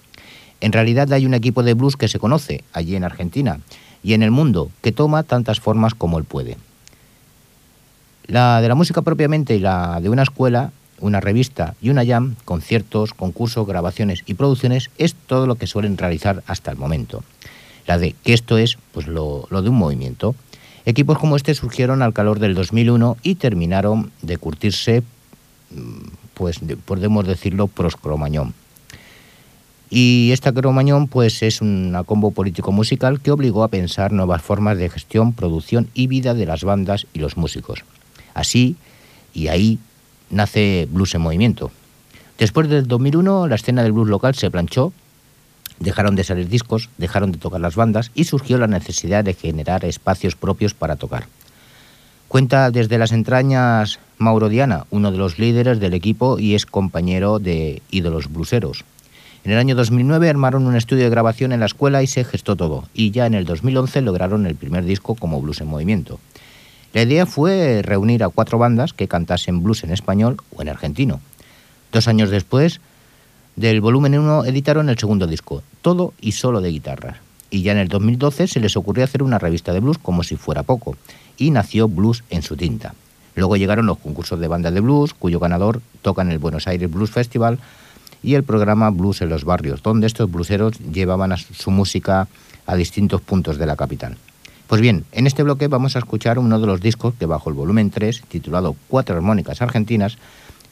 En 0.61 0.73
realidad 0.73 1.13
hay 1.13 1.27
un 1.27 1.35
equipo 1.35 1.63
de 1.63 1.75
blues 1.75 1.97
que 1.97 2.09
se 2.09 2.19
conoce 2.19 2.65
allí 2.73 2.97
en 2.97 3.05
Argentina 3.05 3.61
y 4.03 4.15
en 4.15 4.23
el 4.23 4.31
mundo 4.31 4.71
que 4.81 4.93
toma 4.93 5.25
tantas 5.25 5.61
formas 5.61 5.95
como 5.95 6.19
él 6.19 6.25
puede. 6.25 6.57
La 8.27 8.61
de 8.61 8.69
la 8.69 8.75
música 8.75 9.03
propiamente 9.03 9.57
y 9.57 9.59
la 9.59 10.01
de 10.01 10.09
una 10.09 10.23
escuela 10.23 10.71
una 11.01 11.21
revista 11.21 11.75
y 11.81 11.91
una 11.91 12.05
jam, 12.05 12.37
conciertos, 12.45 13.15
concursos, 13.15 13.67
grabaciones 13.67 14.23
y 14.27 14.35
producciones 14.35 14.91
es 14.99 15.15
todo 15.15 15.47
lo 15.47 15.57
que 15.57 15.67
suelen 15.67 15.97
realizar 15.97 16.43
hasta 16.47 16.71
el 16.71 16.77
momento. 16.77 17.23
La 17.87 17.99
de 17.99 18.15
que 18.23 18.35
esto 18.35 18.59
es 18.59 18.79
pues 18.93 19.07
lo, 19.07 19.47
lo 19.51 19.63
de 19.63 19.71
un 19.71 19.77
movimiento. 19.77 20.35
Equipos 20.85 21.19
como 21.19 21.37
este 21.37 21.55
surgieron 21.55 22.03
al 22.03 22.13
calor 22.13 22.39
del 22.39 22.55
2001 22.55 23.17
y 23.23 23.35
terminaron 23.35 24.11
de 24.23 24.39
curtirse, 24.39 25.03
pues 26.35 26.67
de, 26.67 26.77
podemos 26.77 27.27
decirlo, 27.27 27.67
proscromañón. 27.67 28.55
Y 29.91 30.31
esta 30.33 30.53
cromañón 30.53 31.09
pues 31.09 31.43
es 31.43 31.63
una 31.63 32.05
combo 32.05 32.31
político 32.31 32.73
musical 32.73 33.21
que 33.21 33.31
obligó 33.31 33.65
a 33.65 33.69
pensar 33.69 34.13
nuevas 34.13 34.43
formas 34.43 34.77
de 34.77 34.91
gestión, 34.91 35.33
producción 35.33 35.89
y 35.95 36.07
vida 36.09 36.35
de 36.35 36.47
las 36.47 36.63
bandas 36.63 37.07
y 37.15 37.21
los 37.21 37.37
músicos. 37.37 37.85
Así 38.35 38.77
y 39.33 39.49
ahí 39.49 39.79
nace 40.31 40.89
Blues 40.91 41.15
en 41.15 41.23
Movimiento. 41.23 41.71
Después 42.39 42.69
del 42.69 42.87
2001, 42.87 43.49
la 43.49 43.55
escena 43.57 43.83
del 43.83 43.93
blues 43.93 44.09
local 44.09 44.35
se 44.35 44.51
planchó, 44.51 44.93
dejaron 45.81 46.15
de 46.15 46.25
salir 46.25 46.49
discos, 46.49 46.89
dejaron 46.99 47.33
de 47.33 47.39
tocar 47.39 47.61
las 47.61 47.77
bandas 47.77 48.11
y 48.15 48.25
surgió 48.25 48.59
la 48.59 48.67
necesidad 48.67 49.25
de 49.25 49.35
generar 49.35 49.85
espacios 49.85 50.37
propios 50.37 50.75
para 50.75 50.97
tocar. 50.97 51.27
Cuenta 52.29 52.71
desde 52.71 52.99
las 52.99 53.13
entrañas 53.13 53.99
Mauro 54.19 54.49
Diana, 54.49 54.87
uno 54.91 55.11
de 55.11 55.19
los 55.19 55.39
líderes 55.39 55.81
del 55.81 55.95
equipo 55.95 56.39
y 56.39 56.55
es 56.55 56.67
compañero 56.67 57.39
de 57.39 57.83
ídolos 57.91 58.31
bluseros. 58.31 58.85
En 59.45 59.53
el 59.53 59.59
año 59.59 59.75
2009 59.75 60.29
armaron 60.29 60.67
un 60.67 60.77
estudio 60.77 61.05
de 61.05 61.11
grabación 61.11 61.53
en 61.53 61.61
la 61.61 61.67
escuela 61.67 62.03
y 62.03 62.07
se 62.07 62.25
gestó 62.25 62.55
todo, 62.55 62.85
y 62.93 63.13
ya 63.13 63.27
en 63.27 63.35
el 63.35 63.47
2011 63.47 64.03
lograron 64.03 64.47
el 64.47 64.57
primer 64.57 64.85
disco 64.85 65.15
como 65.15 65.41
Blues 65.41 65.61
en 65.61 65.69
Movimiento. 65.69 66.21
La 66.95 67.03
idea 67.03 67.27
fue 67.27 67.83
reunir 67.83 68.25
a 68.25 68.31
cuatro 68.31 68.59
bandas 68.59 68.93
que 68.93 69.09
cantasen 69.09 69.63
blues 69.63 69.85
en 69.85 69.91
español 69.91 70.39
o 70.57 70.63
en 70.63 70.71
argentino. 70.71 71.21
Dos 71.93 72.09
años 72.09 72.31
después 72.31 72.81
del 73.57 73.81
volumen 73.81 74.19
1 74.19 74.45
editaron 74.47 74.89
el 74.89 74.99
segundo 74.99 75.27
disco, 75.27 75.63
todo 75.83 76.15
y 76.21 76.33
solo 76.33 76.61
de 76.61 76.71
guitarras. 76.71 77.19
Y 77.51 77.63
ya 77.63 77.73
en 77.73 77.79
el 77.79 77.89
2012 77.89 78.47
se 78.47 78.61
les 78.61 78.77
ocurrió 78.77 79.05
hacer 79.05 79.23
una 79.23 79.39
revista 79.39 79.73
de 79.73 79.81
blues 79.81 79.99
como 79.99 80.23
si 80.23 80.37
fuera 80.37 80.63
poco, 80.63 80.97
y 81.37 81.51
nació 81.51 81.89
Blues 81.89 82.25
en 82.31 82.43
su 82.43 82.57
tinta. 82.57 82.95
Luego 83.35 83.57
llegaron 83.57 83.87
los 83.87 83.99
concursos 83.99 84.41
de 84.41 84.49
bandas 84.49 84.75
de 84.75 84.81
blues, 84.81 85.15
cuyo 85.15 85.41
ganador 85.41 85.81
toca 86.03 86.23
en 86.23 86.31
el 86.31 86.39
Buenos 86.39 86.67
Aires 86.67 86.91
Blues 86.91 87.11
Festival, 87.11 87.59
y 88.23 88.35
el 88.35 88.45
programa 88.45 88.91
Blues 88.91 89.23
en 89.23 89.29
los 89.29 89.45
Barrios, 89.45 89.83
donde 89.83 90.07
estos 90.07 90.31
blueseros 90.31 90.79
llevaban 90.79 91.37
su 91.37 91.71
música 91.71 92.29
a 92.67 92.75
distintos 92.77 93.21
puntos 93.21 93.59
de 93.59 93.67
la 93.67 93.77
capital. 93.77 94.17
Pues 94.69 94.83
bien, 94.83 95.07
en 95.13 95.27
este 95.27 95.43
bloque 95.43 95.67
vamos 95.67 95.97
a 95.97 95.99
escuchar 95.99 96.39
uno 96.39 96.61
de 96.61 96.67
los 96.67 96.83
discos 96.83 97.15
que 97.19 97.25
bajo 97.25 97.49
el 97.49 97.57
volumen 97.57 97.91
3, 97.91 98.23
titulado 98.29 98.77
Cuatro 98.89 99.17
Armónicas 99.17 99.63
Argentinas, 99.63 100.19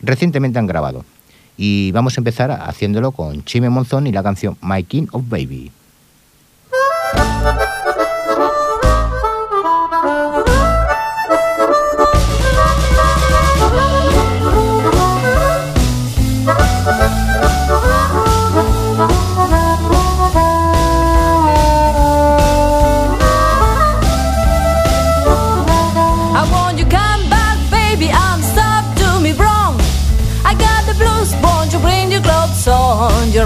recientemente 0.02 0.58
han 0.58 0.66
grabado. 0.66 1.06
Y 1.56 1.92
vamos 1.92 2.18
a 2.18 2.20
empezar 2.20 2.50
haciéndolo 2.50 3.12
con 3.12 3.42
Chime 3.44 3.70
Monzón 3.70 4.06
y 4.06 4.12
la 4.12 4.22
canción 4.22 4.58
My 4.60 4.84
King 4.84 5.06
of 5.12 5.22
Baby. 5.30 5.72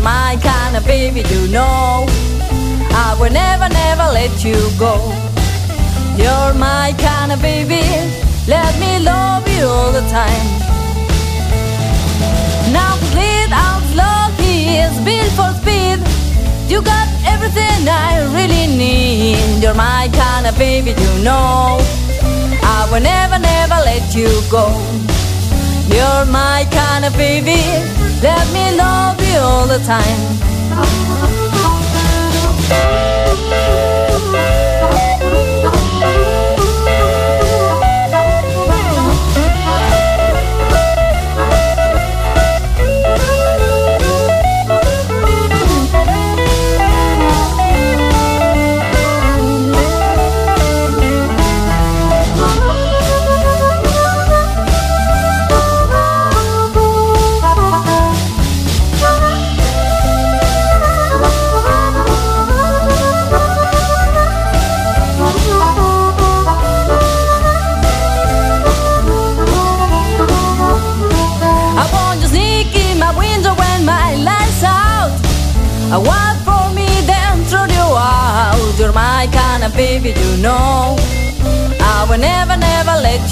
You're 0.01 0.09
my 0.09 0.39
kind 0.43 0.79
of 0.79 0.87
baby, 0.87 1.21
you 1.29 1.47
know. 1.49 2.07
I 3.05 3.15
will 3.21 3.31
never, 3.31 3.69
never 3.69 4.05
let 4.15 4.43
you 4.43 4.57
go. 4.79 4.97
You're 6.17 6.55
my 6.55 6.95
kind 6.97 7.33
of 7.33 7.43
baby, 7.43 7.85
let 8.49 8.73
me 8.81 9.05
love 9.05 9.47
you 9.47 9.67
all 9.67 9.93
the 9.93 10.01
time. 10.09 10.47
Now 12.73 12.97
complete 12.97 13.53
out 13.53 13.85
love, 13.95 14.33
he 14.41 14.79
is 14.79 14.97
built 15.05 15.33
for 15.37 15.53
speed. 15.61 16.01
You 16.67 16.81
got 16.81 17.07
everything 17.27 17.87
I 17.87 18.25
really 18.33 18.69
need. 18.75 19.63
You're 19.63 19.75
my 19.75 20.09
kind 20.15 20.47
of 20.47 20.57
baby, 20.57 20.93
you 20.93 21.13
know. 21.23 21.77
I 22.63 22.89
will 22.91 23.03
never, 23.03 23.39
never 23.39 23.77
let 23.85 24.15
you 24.15 24.31
go. 24.51 25.10
You're 25.95 26.25
my 26.27 26.67
kind 26.71 27.05
of 27.05 27.13
baby. 27.17 27.61
Let 28.23 28.47
me 28.53 28.77
love 28.77 29.21
you 29.29 29.39
all 29.39 29.67
the 29.67 29.79
time. 29.85 30.21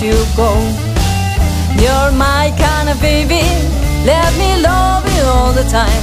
you 0.00 0.14
go. 0.37 0.54
You're 1.74 2.12
my 2.12 2.54
kind 2.56 2.88
of 2.88 3.00
baby. 3.00 3.42
Let 4.06 4.30
me 4.38 4.62
love 4.62 5.04
you 5.16 5.22
all 5.24 5.52
the 5.52 5.64
time. 5.64 6.02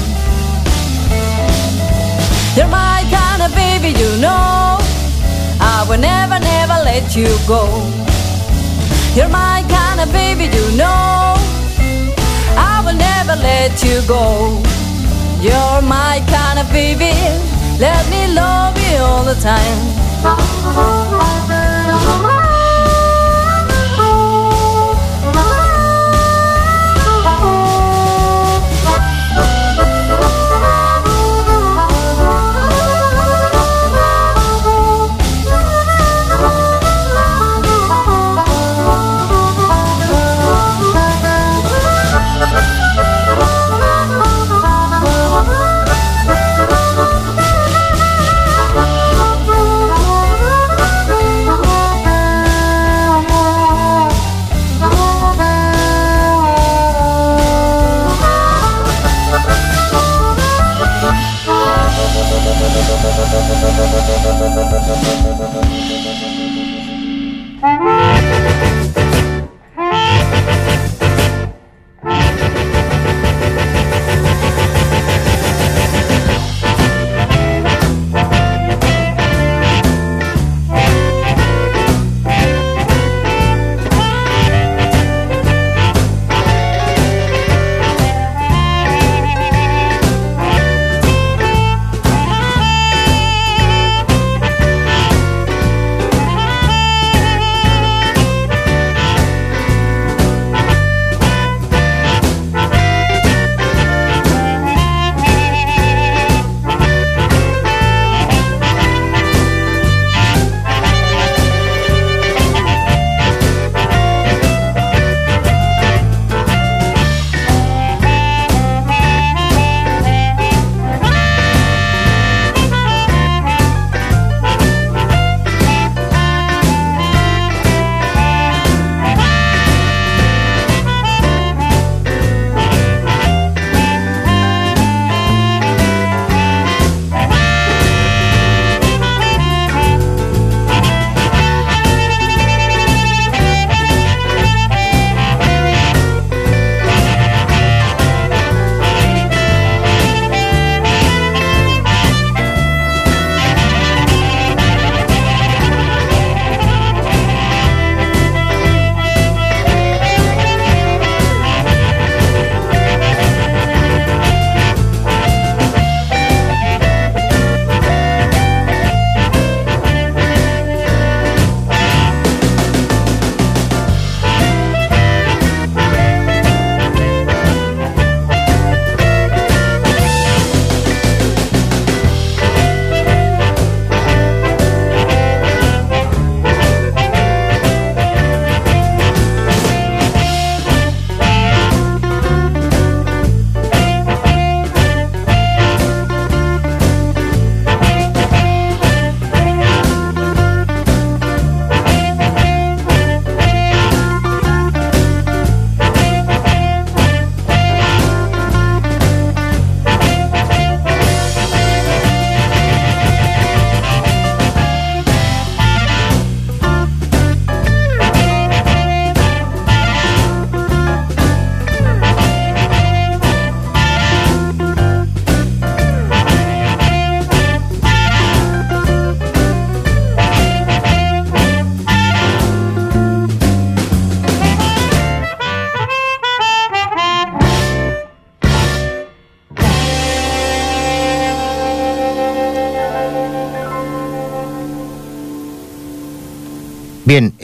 You're 2.55 2.67
my 2.67 3.03
kind 3.10 3.41
of 3.41 3.55
baby, 3.55 3.97
you 3.97 4.17
know. 4.19 4.77
I 5.62 5.86
will 5.88 5.97
never, 5.99 6.39
never 6.39 6.77
let 6.84 7.15
you 7.15 7.27
go. 7.47 7.63
You're 9.15 9.29
my 9.29 9.63
kind 9.69 10.01
of 10.01 10.12
baby, 10.12 10.45
you 10.45 10.77
know. 10.77 11.36
I 12.58 12.81
will 12.86 12.97
never 12.97 13.36
let 13.41 13.81
you 13.84 14.01
go. 14.08 14.62
You're 15.39 15.81
my 15.81 16.21
kind 16.27 16.60
of 16.60 16.69
baby. 16.71 17.13
Let 17.79 18.10
me 18.10 18.27
love 18.34 18.77
you 18.77 18.97
all 18.97 19.23
the 19.23 19.36
time. 19.36 20.05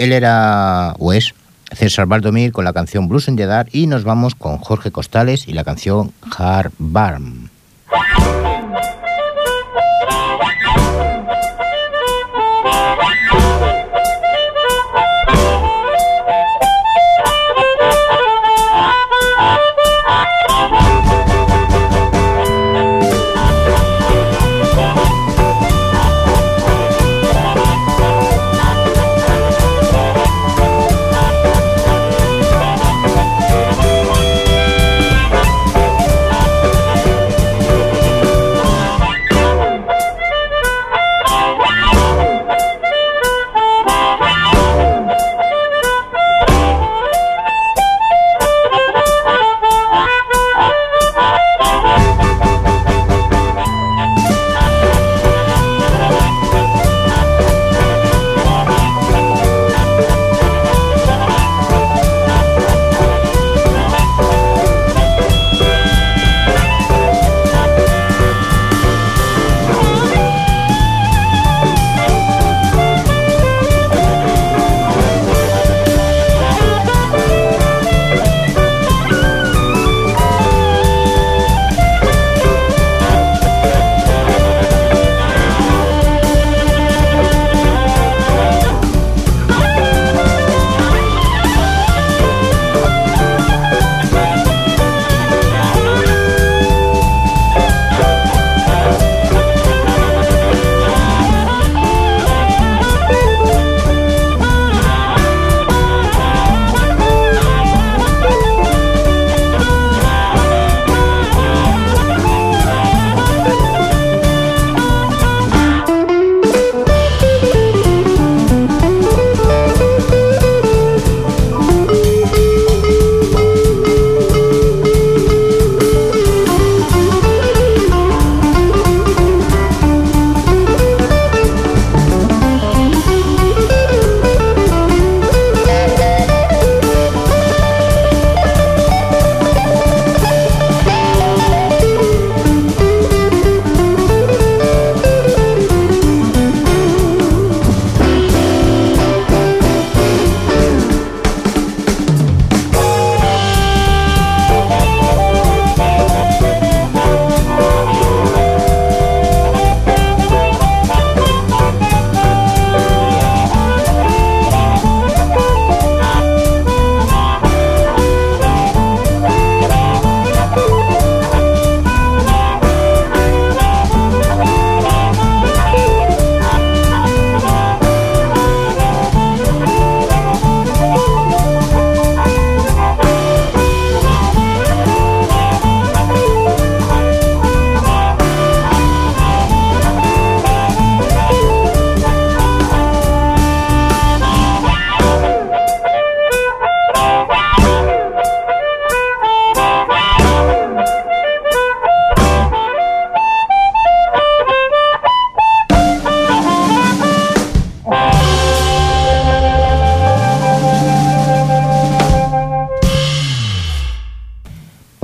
Él 0.01 0.13
era 0.13 0.95
o 0.97 1.13
es 1.13 1.35
César 1.71 2.07
Valdomir 2.07 2.51
con 2.51 2.65
la 2.65 2.73
canción 2.73 3.07
Blues 3.07 3.27
en 3.27 3.37
Jedar 3.37 3.67
y 3.71 3.85
nos 3.85 4.03
vamos 4.03 4.33
con 4.33 4.57
Jorge 4.57 4.91
Costales 4.91 5.47
y 5.47 5.53
la 5.53 5.63
canción 5.63 6.11
Hard 6.35 6.71
Barm. 6.79 7.49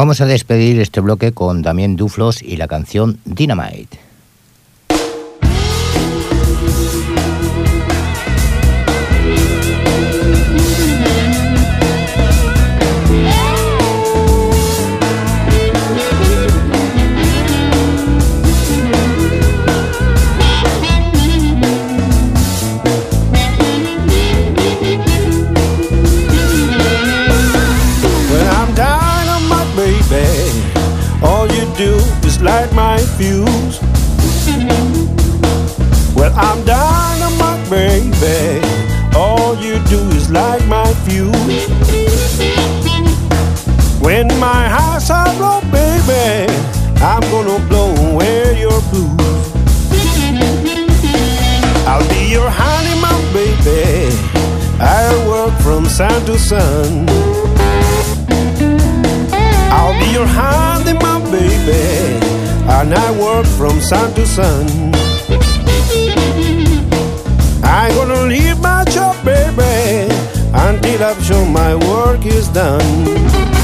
Vamos 0.07 0.21
a 0.21 0.25
despedir 0.25 0.79
este 0.79 1.01
bloque 1.01 1.33
con 1.33 1.61
Damien 1.61 1.97
Duflos 1.97 2.41
y 2.41 2.55
la 2.55 2.69
canción 2.69 3.19
Dynamite. 3.25 3.86
Fuse. 33.17 33.79
Well, 36.15 36.31
I'm 36.35 36.63
dynamite, 36.65 37.67
baby. 37.67 38.61
All 39.15 39.55
you 39.55 39.79
do 39.85 39.99
is 40.15 40.29
light 40.29 40.63
my 40.67 40.85
fuse. 41.05 41.33
When 43.99 44.27
my 44.39 44.69
high 44.69 44.99
on 45.11 45.35
blow, 45.37 45.61
baby, 45.71 46.53
I'm 47.01 47.21
gonna 47.31 47.57
blow 47.67 47.89
away 48.11 48.59
your 48.59 48.79
blues. 48.91 49.17
I'll 51.87 52.07
be 52.09 52.29
your 52.29 52.49
honeymoon, 52.51 53.33
baby. 53.33 54.15
I'll 54.79 55.27
work 55.27 55.59
from 55.61 55.85
sun 55.85 56.23
to 56.27 56.37
sun. 56.37 57.09
I'll 59.71 59.99
be 59.99 60.05
your 60.11 60.27
honeymoon, 60.27 61.31
baby 61.31 62.16
and 62.79 62.93
I 62.93 63.11
work 63.19 63.47
from 63.47 63.81
sun 63.81 64.13
to 64.13 64.25
sun. 64.25 64.67
I'm 67.63 67.91
gonna 67.95 68.21
leave 68.27 68.59
my 68.59 68.83
job, 68.85 69.15
baby, 69.25 70.13
until 70.53 71.03
I've 71.03 71.23
shown 71.25 71.51
my 71.51 71.73
work 71.75 72.23
is 72.25 72.47
done. 72.49 73.56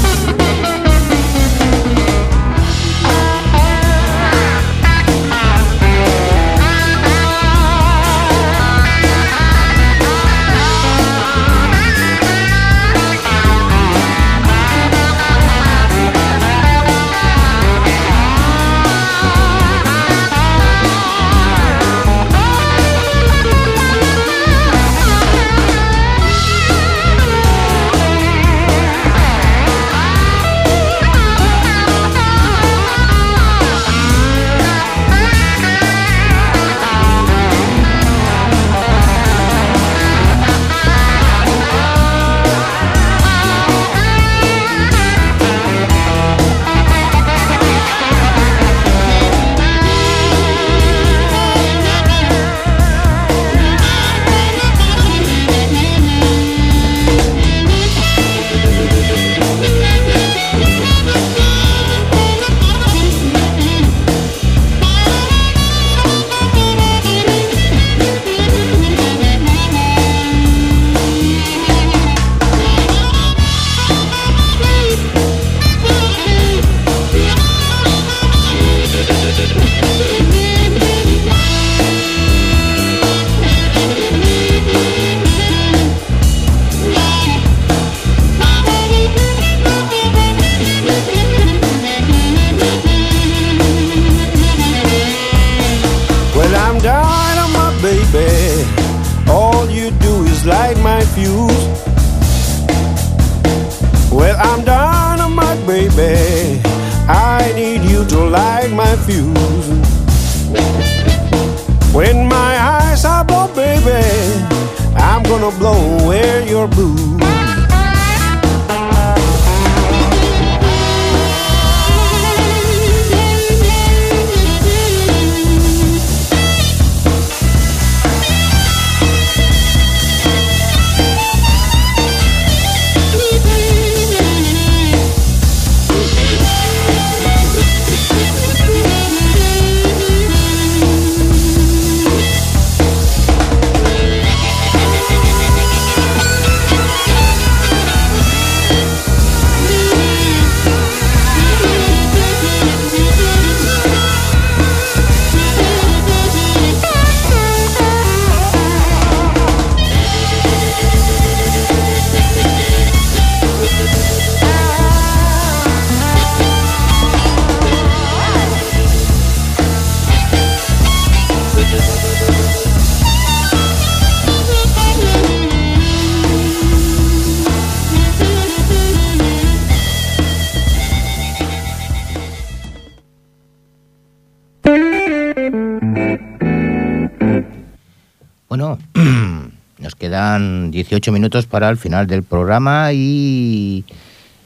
18 190.84 191.12
minutos 191.12 191.46
para 191.46 191.70
el 191.70 191.78
final 191.78 192.06
del 192.06 192.22
programa 192.22 192.92
y 192.92 193.84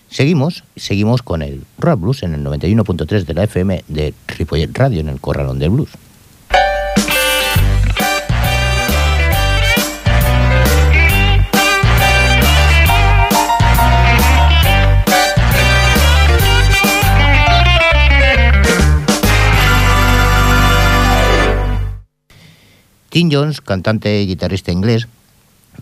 seguimos, 0.09 0.63
seguimos 0.77 1.21
con 1.23 1.43
el 1.43 1.65
Rock 1.79 2.01
Blues 2.01 2.23
en 2.23 2.35
el 2.35 2.45
91.3 2.45 3.25
de 3.25 3.35
la 3.35 3.43
FM 3.45 3.83
de 3.89 4.15
Ripollet 4.29 4.71
Radio 4.73 5.01
en 5.01 5.09
el 5.09 5.21
Corralón 5.21 5.59
del 5.59 5.71
Blues. 5.71 5.91
Tim 23.11 23.31
Jones, 23.33 23.61
cantante 23.61 24.23
y 24.23 24.27
guitarrista 24.27 24.71
inglés, 24.71 25.09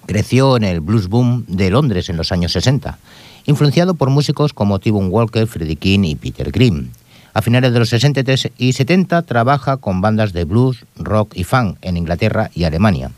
creció 0.05 0.57
en 0.57 0.65
el 0.65 0.81
blues 0.81 1.09
boom 1.09 1.45
de 1.49 1.71
Londres 1.71 2.09
en 2.09 2.17
los 2.17 2.33
años 2.33 2.53
60, 2.53 2.99
influenciado 3.47 3.95
por 3.95 4.11
músicos 4.11 4.53
como 4.53 4.79
T-Bone 4.79 5.09
Walker, 5.09 5.47
Freddie 5.47 5.77
King 5.77 6.05
y 6.05 6.15
Peter 6.17 6.51
Green. 6.51 6.91
A 7.33 7.43
finales 7.43 7.73
de 7.73 7.79
los 7.79 7.91
60 7.91 8.23
y 8.57 8.73
70 8.73 9.23
trabaja 9.23 9.77
con 9.77 10.01
bandas 10.01 10.33
de 10.33 10.45
blues, 10.45 10.85
rock 10.97 11.33
y 11.35 11.45
funk 11.45 11.77
en 11.83 11.97
Inglaterra 11.97 12.51
y 12.55 12.65
Alemania. 12.65 13.11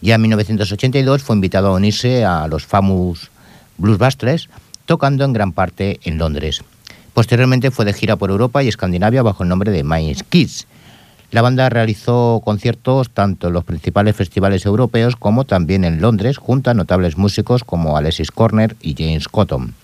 Ya 0.00 0.14
en 0.14 0.22
1982 0.22 1.22
fue 1.22 1.36
invitado 1.36 1.68
a 1.68 1.76
unirse 1.76 2.24
a 2.24 2.48
los 2.48 2.64
Famous 2.64 3.30
Bluesbusters, 3.76 4.48
tocando 4.86 5.24
en 5.24 5.32
gran 5.32 5.52
parte 5.52 6.00
en 6.04 6.16
Londres. 6.16 6.62
Posteriormente 7.12 7.70
fue 7.70 7.84
de 7.84 7.92
gira 7.92 8.16
por 8.16 8.30
Europa 8.30 8.62
y 8.62 8.68
Escandinavia 8.68 9.22
bajo 9.22 9.42
el 9.42 9.48
nombre 9.48 9.70
de 9.70 9.84
Minds 9.84 10.22
Kids. 10.22 10.66
La 11.30 11.42
banda 11.42 11.68
realizó 11.68 12.42
conciertos 12.44 13.10
tanto 13.10 13.46
en 13.46 13.52
los 13.52 13.62
principales 13.62 14.16
festivales 14.16 14.66
europeos 14.66 15.14
como 15.14 15.44
también 15.44 15.84
en 15.84 16.00
Londres, 16.00 16.38
junto 16.38 16.70
a 16.70 16.74
notables 16.74 17.16
músicos 17.16 17.62
como 17.62 17.96
Alexis 17.96 18.32
Corner 18.32 18.74
y 18.80 18.96
James 18.98 19.28
Cotton. 19.28 19.74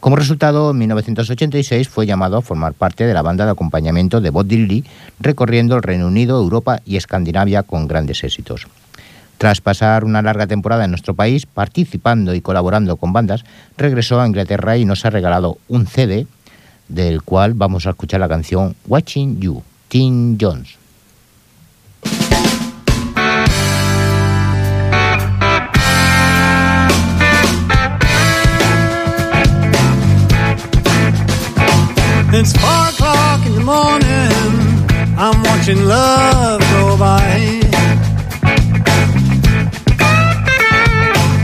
Como 0.00 0.16
resultado, 0.16 0.70
en 0.70 0.78
1986 0.78 1.88
fue 1.90 2.06
llamado 2.06 2.38
a 2.38 2.42
formar 2.42 2.72
parte 2.72 3.04
de 3.04 3.12
la 3.12 3.20
banda 3.20 3.44
de 3.44 3.50
acompañamiento 3.50 4.22
de 4.22 4.30
Bob 4.30 4.46
Dylan, 4.46 4.84
recorriendo 5.20 5.76
el 5.76 5.82
Reino 5.82 6.06
Unido, 6.06 6.40
Europa 6.40 6.80
y 6.86 6.96
Escandinavia 6.96 7.64
con 7.64 7.86
grandes 7.86 8.24
éxitos. 8.24 8.66
Tras 9.36 9.60
pasar 9.60 10.04
una 10.04 10.22
larga 10.22 10.46
temporada 10.46 10.84
en 10.84 10.90
nuestro 10.90 11.14
país, 11.14 11.44
participando 11.44 12.34
y 12.34 12.40
colaborando 12.40 12.96
con 12.96 13.12
bandas, 13.12 13.44
regresó 13.76 14.20
a 14.20 14.26
Inglaterra 14.26 14.78
y 14.78 14.86
nos 14.86 15.04
ha 15.04 15.10
regalado 15.10 15.58
un 15.68 15.86
CD 15.86 16.26
del 16.88 17.22
cual 17.22 17.52
vamos 17.52 17.86
a 17.86 17.90
escuchar 17.90 18.20
la 18.20 18.28
canción 18.28 18.74
Watching 18.86 19.40
You, 19.40 19.62
Tim 19.88 20.36
Jones. 20.36 20.76
It's 32.30 32.52
four 32.52 32.88
o'clock 32.90 33.46
in 33.46 33.54
the 33.54 33.62
morning. 33.64 34.78
I'm 35.16 35.42
watching 35.42 35.86
love 35.86 36.60
go 36.60 36.96
by. 36.98 37.60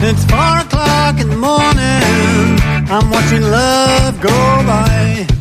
It's 0.07 0.25
four 0.27 0.59
o'clock 0.59 1.19
in 1.19 1.31
the 1.31 1.37
morning. 1.37 2.61
I'm 2.93 3.11
watching 3.11 3.43
love 3.43 4.21
go 4.21 4.29
by. 4.67 5.34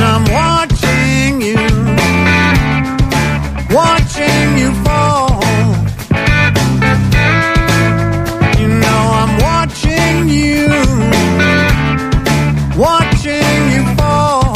And 0.00 0.06
I'm 0.06 0.24
watching 0.30 1.40
you, 1.42 1.58
watching 3.74 4.48
you 4.56 4.70
fall. 4.84 5.42
You 8.60 8.68
know 8.68 9.02
I'm 9.22 9.34
watching 9.48 10.28
you, 10.28 10.68
watching 12.78 13.58
you 13.74 13.82
fall. 13.96 14.54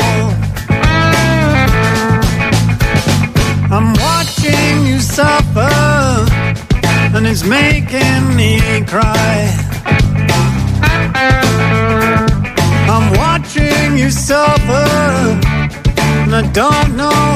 I'm 3.76 3.95
watching 3.95 4.86
you 4.86 5.01
suffer, 5.01 5.74
and 7.16 7.26
it's 7.26 7.45
making 7.45 8.36
me 8.36 8.61
cry. 8.86 9.59
I'm 12.95 13.11
watching 13.16 13.99
you 13.99 14.11
suffer, 14.11 14.82
don't 16.53 16.97
know 16.97 17.32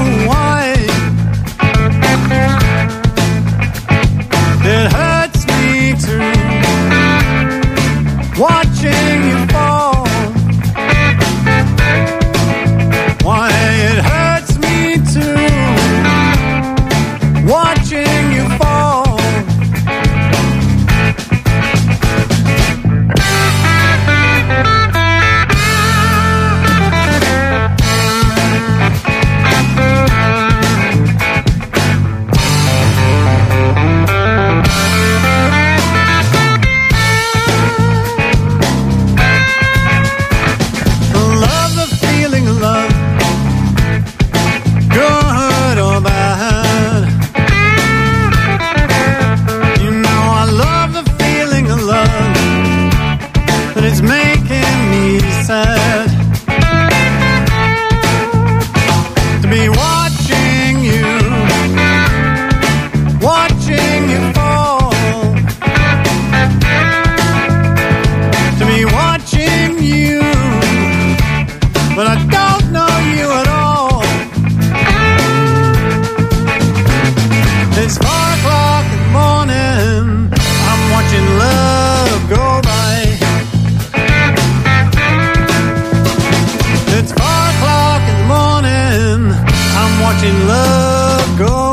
in 90.23 90.49
love. 90.49 91.39
Go 91.39 91.66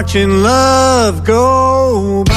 watching 0.00 0.42
love 0.42 1.26
go 1.26 2.24
by. 2.24 2.34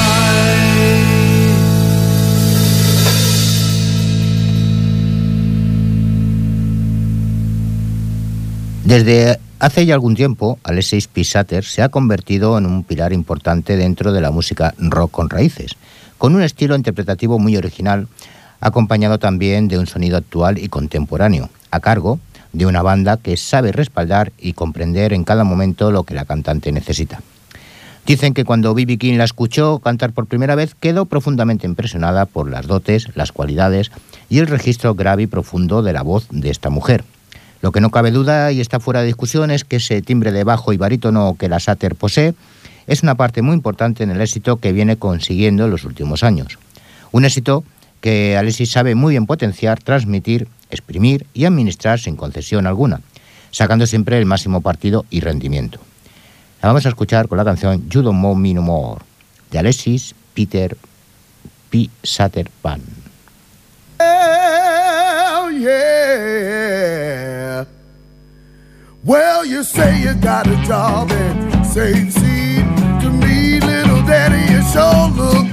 Desde 8.84 9.40
hace 9.60 9.86
ya 9.86 9.94
algún 9.94 10.14
tiempo, 10.14 10.58
Alexis 10.62 11.08
Pisater 11.08 11.64
se 11.64 11.80
ha 11.80 11.88
convertido 11.88 12.58
en 12.58 12.66
un 12.66 12.84
pilar 12.84 13.14
importante 13.14 13.78
dentro 13.78 14.12
de 14.12 14.20
la 14.20 14.30
música 14.30 14.74
rock 14.76 15.12
con 15.12 15.30
raíces, 15.30 15.76
con 16.18 16.34
un 16.34 16.42
estilo 16.42 16.76
interpretativo 16.76 17.38
muy 17.38 17.56
original, 17.56 18.08
acompañado 18.60 19.18
también 19.18 19.68
de 19.68 19.78
un 19.78 19.86
sonido 19.86 20.18
actual 20.18 20.58
y 20.58 20.68
contemporáneo, 20.68 21.48
a 21.70 21.80
cargo 21.80 22.18
de 22.52 22.66
una 22.66 22.82
banda 22.82 23.16
que 23.16 23.38
sabe 23.38 23.72
respaldar 23.72 24.32
y 24.38 24.52
comprender 24.52 25.14
en 25.14 25.24
cada 25.24 25.44
momento 25.44 25.90
lo 25.90 26.02
que 26.02 26.12
la 26.12 26.26
cantante 26.26 26.70
necesita. 26.70 27.22
Dicen 28.06 28.34
que 28.34 28.44
cuando 28.44 28.74
B.B. 28.74 28.98
King 28.98 29.16
la 29.16 29.24
escuchó 29.24 29.78
cantar 29.78 30.12
por 30.12 30.26
primera 30.26 30.54
vez 30.54 30.74
quedó 30.74 31.06
profundamente 31.06 31.66
impresionada 31.66 32.26
por 32.26 32.50
las 32.50 32.66
dotes, 32.66 33.08
las 33.14 33.32
cualidades 33.32 33.90
y 34.28 34.40
el 34.40 34.46
registro 34.46 34.94
grave 34.94 35.22
y 35.22 35.26
profundo 35.26 35.82
de 35.82 35.94
la 35.94 36.02
voz 36.02 36.26
de 36.30 36.50
esta 36.50 36.68
mujer. 36.68 37.02
Lo 37.62 37.72
que 37.72 37.80
no 37.80 37.90
cabe 37.90 38.10
duda 38.10 38.52
y 38.52 38.60
está 38.60 38.78
fuera 38.78 39.00
de 39.00 39.06
discusión 39.06 39.50
es 39.50 39.64
que 39.64 39.76
ese 39.76 40.02
timbre 40.02 40.32
de 40.32 40.44
bajo 40.44 40.74
y 40.74 40.76
barítono 40.76 41.34
que 41.38 41.48
la 41.48 41.60
Sater 41.60 41.94
posee 41.94 42.34
es 42.86 43.02
una 43.02 43.14
parte 43.14 43.40
muy 43.40 43.54
importante 43.54 44.04
en 44.04 44.10
el 44.10 44.20
éxito 44.20 44.58
que 44.58 44.72
viene 44.72 44.98
consiguiendo 44.98 45.64
en 45.64 45.70
los 45.70 45.84
últimos 45.84 46.22
años. 46.22 46.58
Un 47.10 47.24
éxito 47.24 47.64
que 48.02 48.36
Alexis 48.36 48.70
sabe 48.70 48.94
muy 48.94 49.12
bien 49.14 49.24
potenciar, 49.24 49.82
transmitir, 49.82 50.46
exprimir 50.68 51.24
y 51.32 51.46
administrar 51.46 51.98
sin 51.98 52.16
concesión 52.16 52.66
alguna, 52.66 53.00
sacando 53.50 53.86
siempre 53.86 54.18
el 54.18 54.26
máximo 54.26 54.60
partido 54.60 55.06
y 55.08 55.20
rendimiento. 55.20 55.80
La 56.64 56.68
vamos 56.68 56.86
a 56.86 56.88
escuchar 56.88 57.28
con 57.28 57.36
la 57.36 57.44
canción 57.44 57.90
You 57.90 58.00
Don't 58.00 58.20
Know 58.20 58.34
Me 58.34 58.54
No 58.54 58.62
More, 58.62 59.02
de 59.50 59.58
Alexis 59.58 60.14
Peter 60.32 60.74
P. 61.68 61.90
Sater 62.02 62.50
Pan. 62.62 62.80
Well, 64.00 65.52
yeah. 65.52 65.76
Well, 69.04 69.44
you 69.44 69.62
say 69.62 70.00
you 70.00 70.14
got 70.14 70.46
a 70.46 70.56
job 70.66 71.12
and 71.12 71.66
save 71.66 72.10
seed 72.10 72.64
to 73.02 73.10
me, 73.10 73.60
little 73.60 74.00
daddy. 74.06 74.50
You 74.50 74.62
sure 74.72 75.10
look 75.10 75.43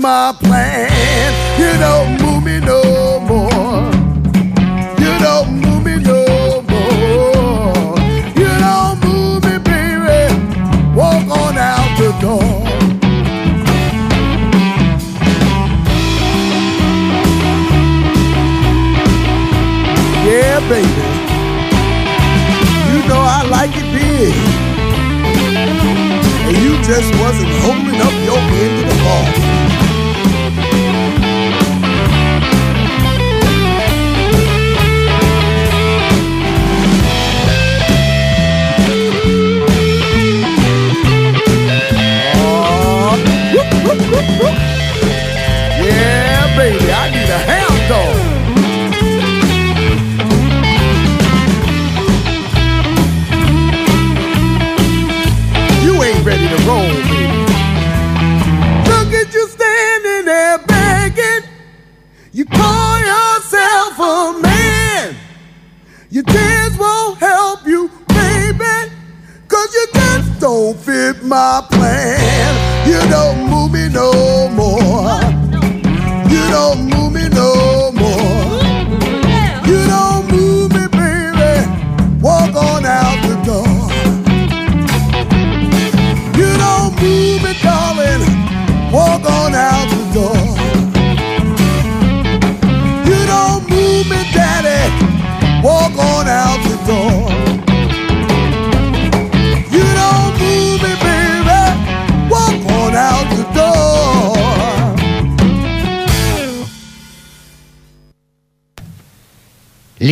my 0.00 0.34
plan. 0.40 1.30
You 1.60 1.78
don't 1.78 2.12
move 2.22 2.42
me 2.42 2.58
no 2.60 3.20
more. 3.20 3.84
You 4.98 5.12
don't 5.18 5.60
move 5.60 5.84
me 5.84 5.96
no 5.98 6.62
more. 6.72 7.98
You 8.34 8.48
don't 8.64 8.96
move 9.04 9.44
me, 9.44 9.58
baby. 9.58 10.34
Walk 10.96 11.28
on 11.28 11.58
out 11.58 11.90
the 11.98 12.16
door. 12.18 12.42
Yeah, 20.24 20.60
baby. 20.70 21.06
You 22.88 23.08
know 23.08 23.20
I 23.20 23.46
like 23.50 23.72
it 23.74 23.88
big. 23.92 24.34
And 26.48 26.56
you 26.56 26.82
just 26.82 27.12
wasn't 27.20 27.52
holding 27.60 28.00
up 28.00 28.14
your 28.24 28.38
end 28.38 28.80
of 28.80 28.88
the 28.88 29.02
ball. 29.04 29.39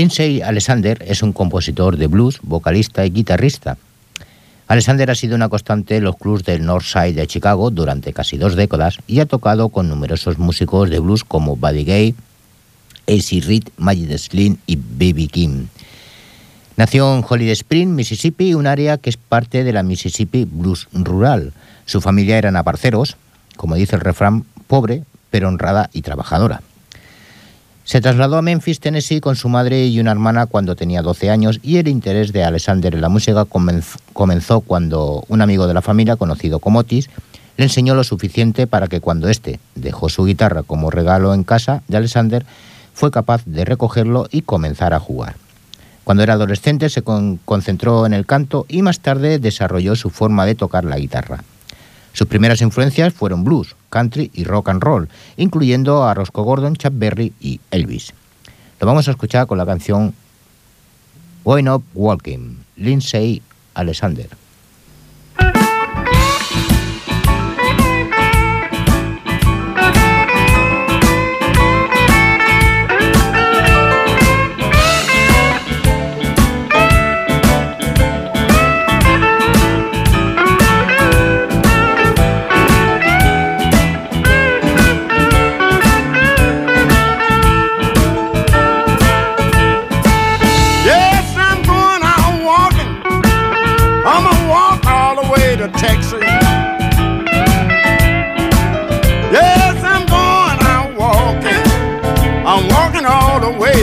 Lindsay 0.08 0.40
Alexander 0.40 1.04
es 1.06 1.22
un 1.22 1.34
compositor 1.34 1.98
de 1.98 2.06
blues, 2.06 2.38
vocalista 2.40 3.04
y 3.04 3.10
guitarrista. 3.10 3.76
Alexander 4.66 5.10
ha 5.10 5.14
sido 5.14 5.36
una 5.36 5.50
constante 5.50 5.96
en 5.96 6.04
los 6.04 6.16
clubs 6.16 6.44
del 6.44 6.64
North 6.64 6.86
Side 6.86 7.12
de 7.12 7.26
Chicago 7.26 7.70
durante 7.70 8.14
casi 8.14 8.38
dos 8.38 8.56
décadas 8.56 9.00
y 9.06 9.20
ha 9.20 9.26
tocado 9.26 9.68
con 9.68 9.86
numerosos 9.86 10.38
músicos 10.38 10.88
de 10.88 10.98
blues 10.98 11.24
como 11.24 11.56
Buddy 11.56 11.84
Gay, 11.84 12.14
AC 13.06 13.44
Reed, 13.44 13.64
Magic 13.76 14.16
Slim 14.16 14.56
y 14.66 14.76
B.B. 14.76 15.26
King. 15.26 15.66
Nació 16.78 17.14
en 17.14 17.22
Holiday 17.28 17.52
Spring, 17.52 17.90
Mississippi, 17.90 18.54
un 18.54 18.66
área 18.66 18.96
que 18.96 19.10
es 19.10 19.18
parte 19.18 19.62
de 19.62 19.74
la 19.74 19.82
Mississippi 19.82 20.46
Blues 20.50 20.88
rural. 20.94 21.52
Su 21.84 22.00
familia 22.00 22.38
eran 22.38 22.56
aparceros, 22.56 23.18
como 23.58 23.74
dice 23.74 23.96
el 23.96 24.00
refrán, 24.00 24.46
pobre, 24.68 25.04
pero 25.28 25.48
honrada 25.48 25.90
y 25.92 26.00
trabajadora. 26.00 26.62
Se 27.88 28.02
trasladó 28.02 28.36
a 28.36 28.42
Memphis, 28.42 28.80
Tennessee, 28.80 29.18
con 29.22 29.34
su 29.34 29.48
madre 29.48 29.86
y 29.86 29.98
una 29.98 30.10
hermana 30.10 30.44
cuando 30.44 30.76
tenía 30.76 31.00
12 31.00 31.30
años 31.30 31.58
y 31.62 31.78
el 31.78 31.88
interés 31.88 32.34
de 32.34 32.44
Alexander 32.44 32.94
en 32.94 33.00
la 33.00 33.08
música 33.08 33.46
comenz- 33.46 33.96
comenzó 34.12 34.60
cuando 34.60 35.24
un 35.28 35.40
amigo 35.40 35.66
de 35.66 35.72
la 35.72 35.80
familia, 35.80 36.16
conocido 36.16 36.58
como 36.58 36.80
Otis, 36.80 37.08
le 37.56 37.64
enseñó 37.64 37.94
lo 37.94 38.04
suficiente 38.04 38.66
para 38.66 38.88
que 38.88 39.00
cuando 39.00 39.30
éste 39.30 39.58
dejó 39.74 40.10
su 40.10 40.26
guitarra 40.26 40.64
como 40.64 40.90
regalo 40.90 41.32
en 41.32 41.44
casa 41.44 41.82
de 41.88 41.96
Alexander, 41.96 42.44
fue 42.92 43.10
capaz 43.10 43.40
de 43.46 43.64
recogerlo 43.64 44.28
y 44.30 44.42
comenzar 44.42 44.92
a 44.92 45.00
jugar. 45.00 45.36
Cuando 46.04 46.22
era 46.22 46.34
adolescente 46.34 46.90
se 46.90 47.00
con- 47.00 47.38
concentró 47.46 48.04
en 48.04 48.12
el 48.12 48.26
canto 48.26 48.66
y 48.68 48.82
más 48.82 49.00
tarde 49.00 49.38
desarrolló 49.38 49.96
su 49.96 50.10
forma 50.10 50.44
de 50.44 50.54
tocar 50.54 50.84
la 50.84 50.98
guitarra. 50.98 51.42
Sus 52.12 52.26
primeras 52.26 52.60
influencias 52.60 53.14
fueron 53.14 53.44
blues, 53.44 53.76
country 53.90 54.30
y 54.34 54.44
rock 54.44 54.68
and 54.68 54.82
roll, 54.82 55.08
incluyendo 55.36 56.04
a 56.04 56.14
Roscoe 56.14 56.44
Gordon, 56.44 56.76
Chuck 56.76 56.92
Berry 56.94 57.32
y 57.40 57.60
Elvis. 57.70 58.12
Lo 58.80 58.86
vamos 58.86 59.08
a 59.08 59.12
escuchar 59.12 59.46
con 59.46 59.58
la 59.58 59.66
canción 59.66 60.14
Going 61.44 61.68
Up 61.68 61.84
Walking, 61.94 62.58
Lindsay 62.76 63.42
Alexander. 63.74 64.28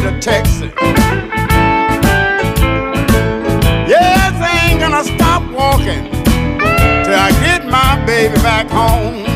Way 0.06 0.12
to 0.12 0.20
Texas. 0.20 0.72
Yes, 3.88 4.34
I 4.42 4.70
ain't 4.70 4.80
gonna 4.80 5.04
stop 5.04 5.44
walking 5.52 6.10
till 7.04 7.20
I 7.20 7.32
get 7.44 7.66
my 7.66 8.04
baby 8.06 8.36
back 8.36 8.68
home. 8.68 9.35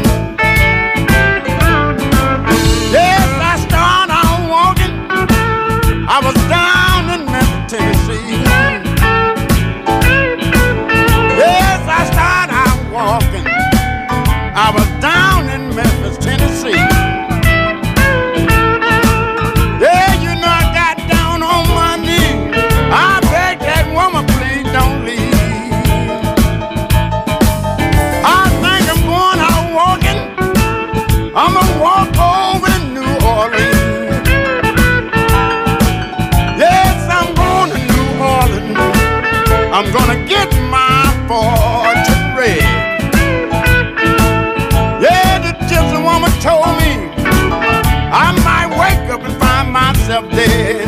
up 50.20 50.30
there. 50.32 50.79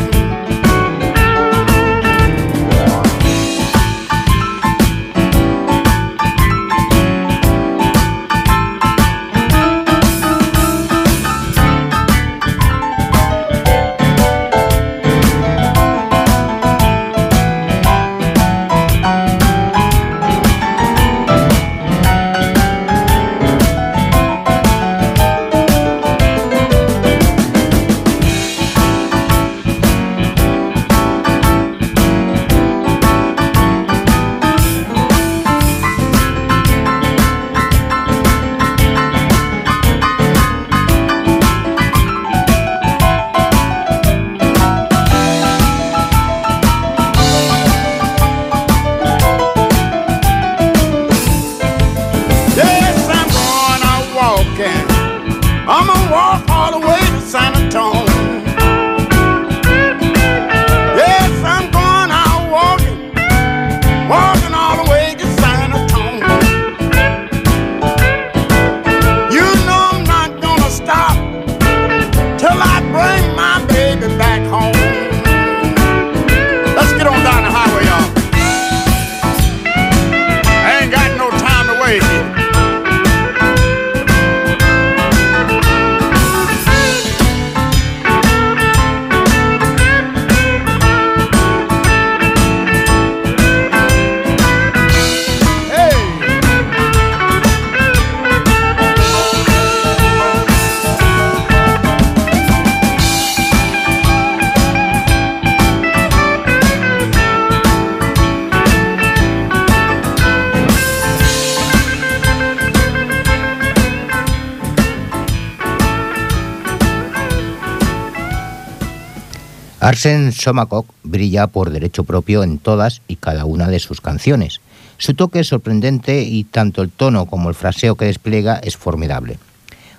Arsen 119.92 120.32
Somakok 120.32 120.86
brilla 121.02 121.48
por 121.48 121.68
derecho 121.68 122.04
propio 122.04 122.42
en 122.42 122.56
todas 122.56 123.02
y 123.08 123.16
cada 123.16 123.44
una 123.44 123.68
de 123.68 123.78
sus 123.78 124.00
canciones. 124.00 124.62
Su 124.96 125.12
toque 125.12 125.40
es 125.40 125.48
sorprendente 125.48 126.22
y 126.22 126.44
tanto 126.44 126.80
el 126.80 126.88
tono 126.88 127.26
como 127.26 127.50
el 127.50 127.54
fraseo 127.54 127.94
que 127.94 128.06
despliega 128.06 128.56
es 128.56 128.78
formidable. 128.78 129.38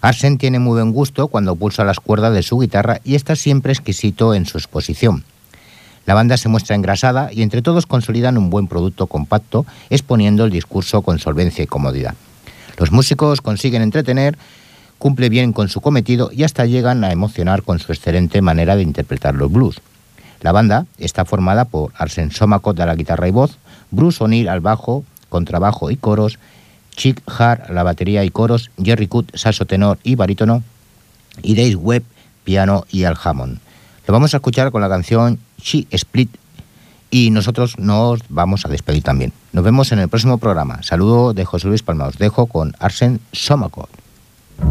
Arsen 0.01 0.39
tiene 0.39 0.57
muy 0.57 0.81
buen 0.81 0.93
gusto 0.93 1.27
cuando 1.27 1.55
pulsa 1.55 1.83
las 1.83 1.99
cuerdas 1.99 2.33
de 2.33 2.41
su 2.41 2.57
guitarra 2.57 3.01
y 3.03 3.13
está 3.13 3.35
siempre 3.35 3.71
exquisito 3.71 4.33
en 4.33 4.47
su 4.47 4.57
exposición. 4.57 5.25
La 6.07 6.15
banda 6.15 6.37
se 6.37 6.49
muestra 6.49 6.75
engrasada 6.75 7.29
y 7.31 7.43
entre 7.43 7.61
todos 7.61 7.85
consolidan 7.85 8.39
un 8.39 8.49
buen 8.49 8.65
producto 8.65 9.05
compacto, 9.05 9.63
exponiendo 9.91 10.43
el 10.45 10.49
discurso 10.49 11.03
con 11.03 11.19
solvencia 11.19 11.63
y 11.63 11.67
comodidad. 11.67 12.15
Los 12.79 12.91
músicos 12.91 13.41
consiguen 13.41 13.83
entretener, 13.83 14.39
cumple 15.03 15.27
bien 15.27 15.51
con 15.51 15.67
su 15.67 15.81
cometido 15.81 16.29
y 16.31 16.43
hasta 16.43 16.65
llegan 16.65 17.03
a 17.03 17.11
emocionar 17.11 17.63
con 17.63 17.77
su 17.77 17.91
excelente 17.91 18.41
manera 18.41 18.77
de 18.77 18.83
interpretar 18.83 19.35
los 19.35 19.51
blues. 19.51 19.81
La 20.39 20.53
banda 20.53 20.85
está 20.97 21.25
formada 21.25 21.65
por 21.65 21.91
Arsen 21.97 22.31
Somakot 22.31 22.79
a 22.79 22.85
la 22.85 22.95
guitarra 22.95 23.27
y 23.27 23.31
voz, 23.31 23.57
Bruce 23.91 24.23
O'Neill 24.23 24.47
al 24.47 24.61
bajo, 24.61 25.03
contrabajo 25.27 25.91
y 25.91 25.97
coros, 25.97 26.39
Chick 26.95 27.21
Hart 27.27 27.69
a 27.69 27.73
la 27.73 27.83
batería 27.83 28.23
y 28.23 28.29
coros, 28.29 28.71
Jerry 28.81 29.07
Coot, 29.07 29.35
saxo 29.35 29.65
tenor 29.65 29.99
y 30.03 30.15
barítono, 30.15 30.63
y 31.41 31.55
Dave 31.55 31.75
Webb, 31.75 32.03
piano 32.45 32.85
y 32.89 33.03
al 33.03 33.17
Hammond. 33.21 33.59
Lo 34.07 34.13
vamos 34.13 34.33
a 34.33 34.37
escuchar 34.37 34.71
con 34.71 34.79
la 34.79 34.87
canción 34.87 35.37
She 35.61 35.85
Split 35.91 36.29
y 37.11 37.29
nosotros 37.31 37.77
nos 37.77 38.21
vamos 38.29 38.65
a 38.65 38.69
despedir 38.69 39.03
también. 39.03 39.33
Nos 39.51 39.65
vemos 39.65 39.91
en 39.91 39.99
el 39.99 40.07
próximo 40.07 40.37
programa. 40.37 40.81
Saludo 40.81 41.33
de 41.33 41.43
José 41.43 41.67
Luis 41.67 41.83
Palma. 41.83 42.05
Os 42.05 42.17
dejo 42.17 42.45
con 42.45 42.73
Arsen. 42.79 43.19
Well, 44.59 44.69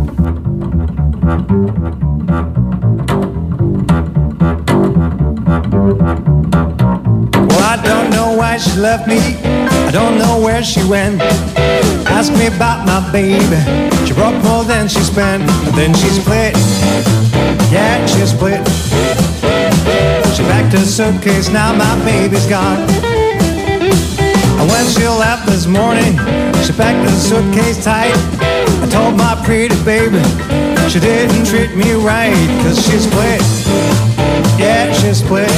I 7.61 7.81
don't 7.85 8.11
know 8.11 8.35
why 8.37 8.59
she 8.59 8.79
left 8.79 9.09
me. 9.09 9.19
I 9.19 9.91
don't 9.91 10.19
know 10.19 10.41
where 10.41 10.63
she 10.63 10.83
went. 10.89 11.21
Ask 12.07 12.33
me 12.35 12.47
about 12.47 12.87
my 12.87 13.01
baby. 13.13 13.57
She 14.07 14.13
brought 14.15 14.43
more 14.45 14.65
than 14.65 14.89
she 14.89 15.01
spent. 15.01 15.47
But 15.65 15.75
then 15.75 15.95
she 15.95 16.09
split. 16.09 16.55
Yeah, 17.73 18.05
she 18.07 18.27
split. 18.27 18.67
She 20.37 20.43
packed 20.45 20.73
her 20.75 20.85
suitcase. 20.85 21.49
Now 21.51 21.75
my 21.75 22.05
baby's 22.05 22.47
gone. 22.47 22.79
And 24.59 24.71
when 24.71 24.87
she 24.87 25.07
left 25.09 25.47
this 25.47 25.67
morning, 25.67 26.17
she 26.65 26.73
packed 26.73 27.05
the 27.05 27.11
suitcase 27.11 27.85
tight. 27.85 28.15
I 28.83 28.89
told 28.89 29.17
my 29.17 29.35
pretty 29.45 29.75
baby 29.85 30.23
she 30.89 31.01
didn't 31.01 31.47
treat 31.47 31.75
me 31.75 31.93
right. 31.95 32.35
Cause 32.63 32.79
she 32.85 32.99
split. 32.99 33.41
Yeah, 34.59 34.93
she 34.93 35.15
split. 35.15 35.49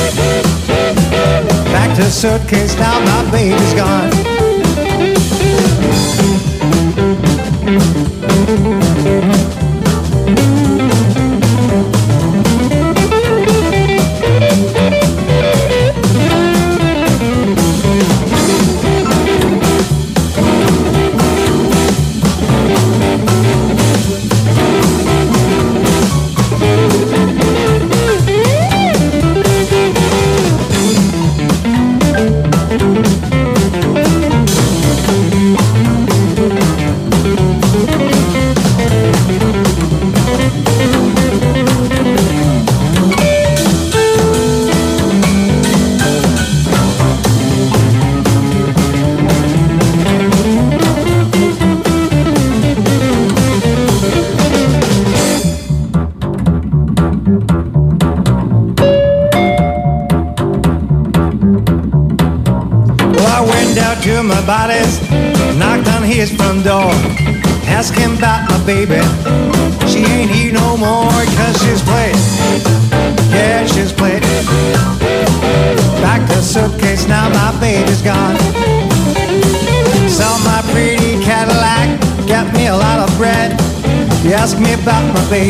Packed 1.74 1.98
her 1.98 2.10
suitcase, 2.10 2.74
now 2.76 3.00
my 3.00 3.30
baby's 3.30 3.74
gone. 3.74 4.12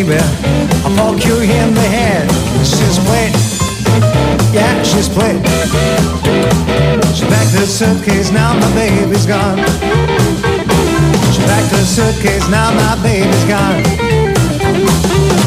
Baby, 0.07 0.23
I'll 0.85 0.97
poke 0.97 1.25
you 1.25 1.37
in 1.41 1.75
the 1.75 1.81
head. 1.81 2.29
She's 2.65 2.99
played. 2.99 3.33
Yeah, 4.53 4.83
she's 4.83 5.09
played. 5.09 5.45
She 7.15 7.25
packed 7.27 7.53
her 7.53 7.67
suitcase, 7.67 8.31
now 8.31 8.55
my 8.55 8.75
baby's 8.75 9.27
gone. 9.27 9.59
She 11.33 11.41
packed 11.43 11.73
her 11.73 11.85
suitcase, 11.85 12.49
now 12.49 12.71
my 12.75 13.03
baby's 13.03 13.45
gone. 13.45 13.83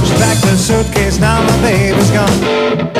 She 0.05 0.13
packed 0.15 0.45
her 0.45 0.57
suitcase, 0.57 1.19
now 1.19 1.41
my 1.41 1.61
baby's 1.61 2.11
gone. 2.11 2.96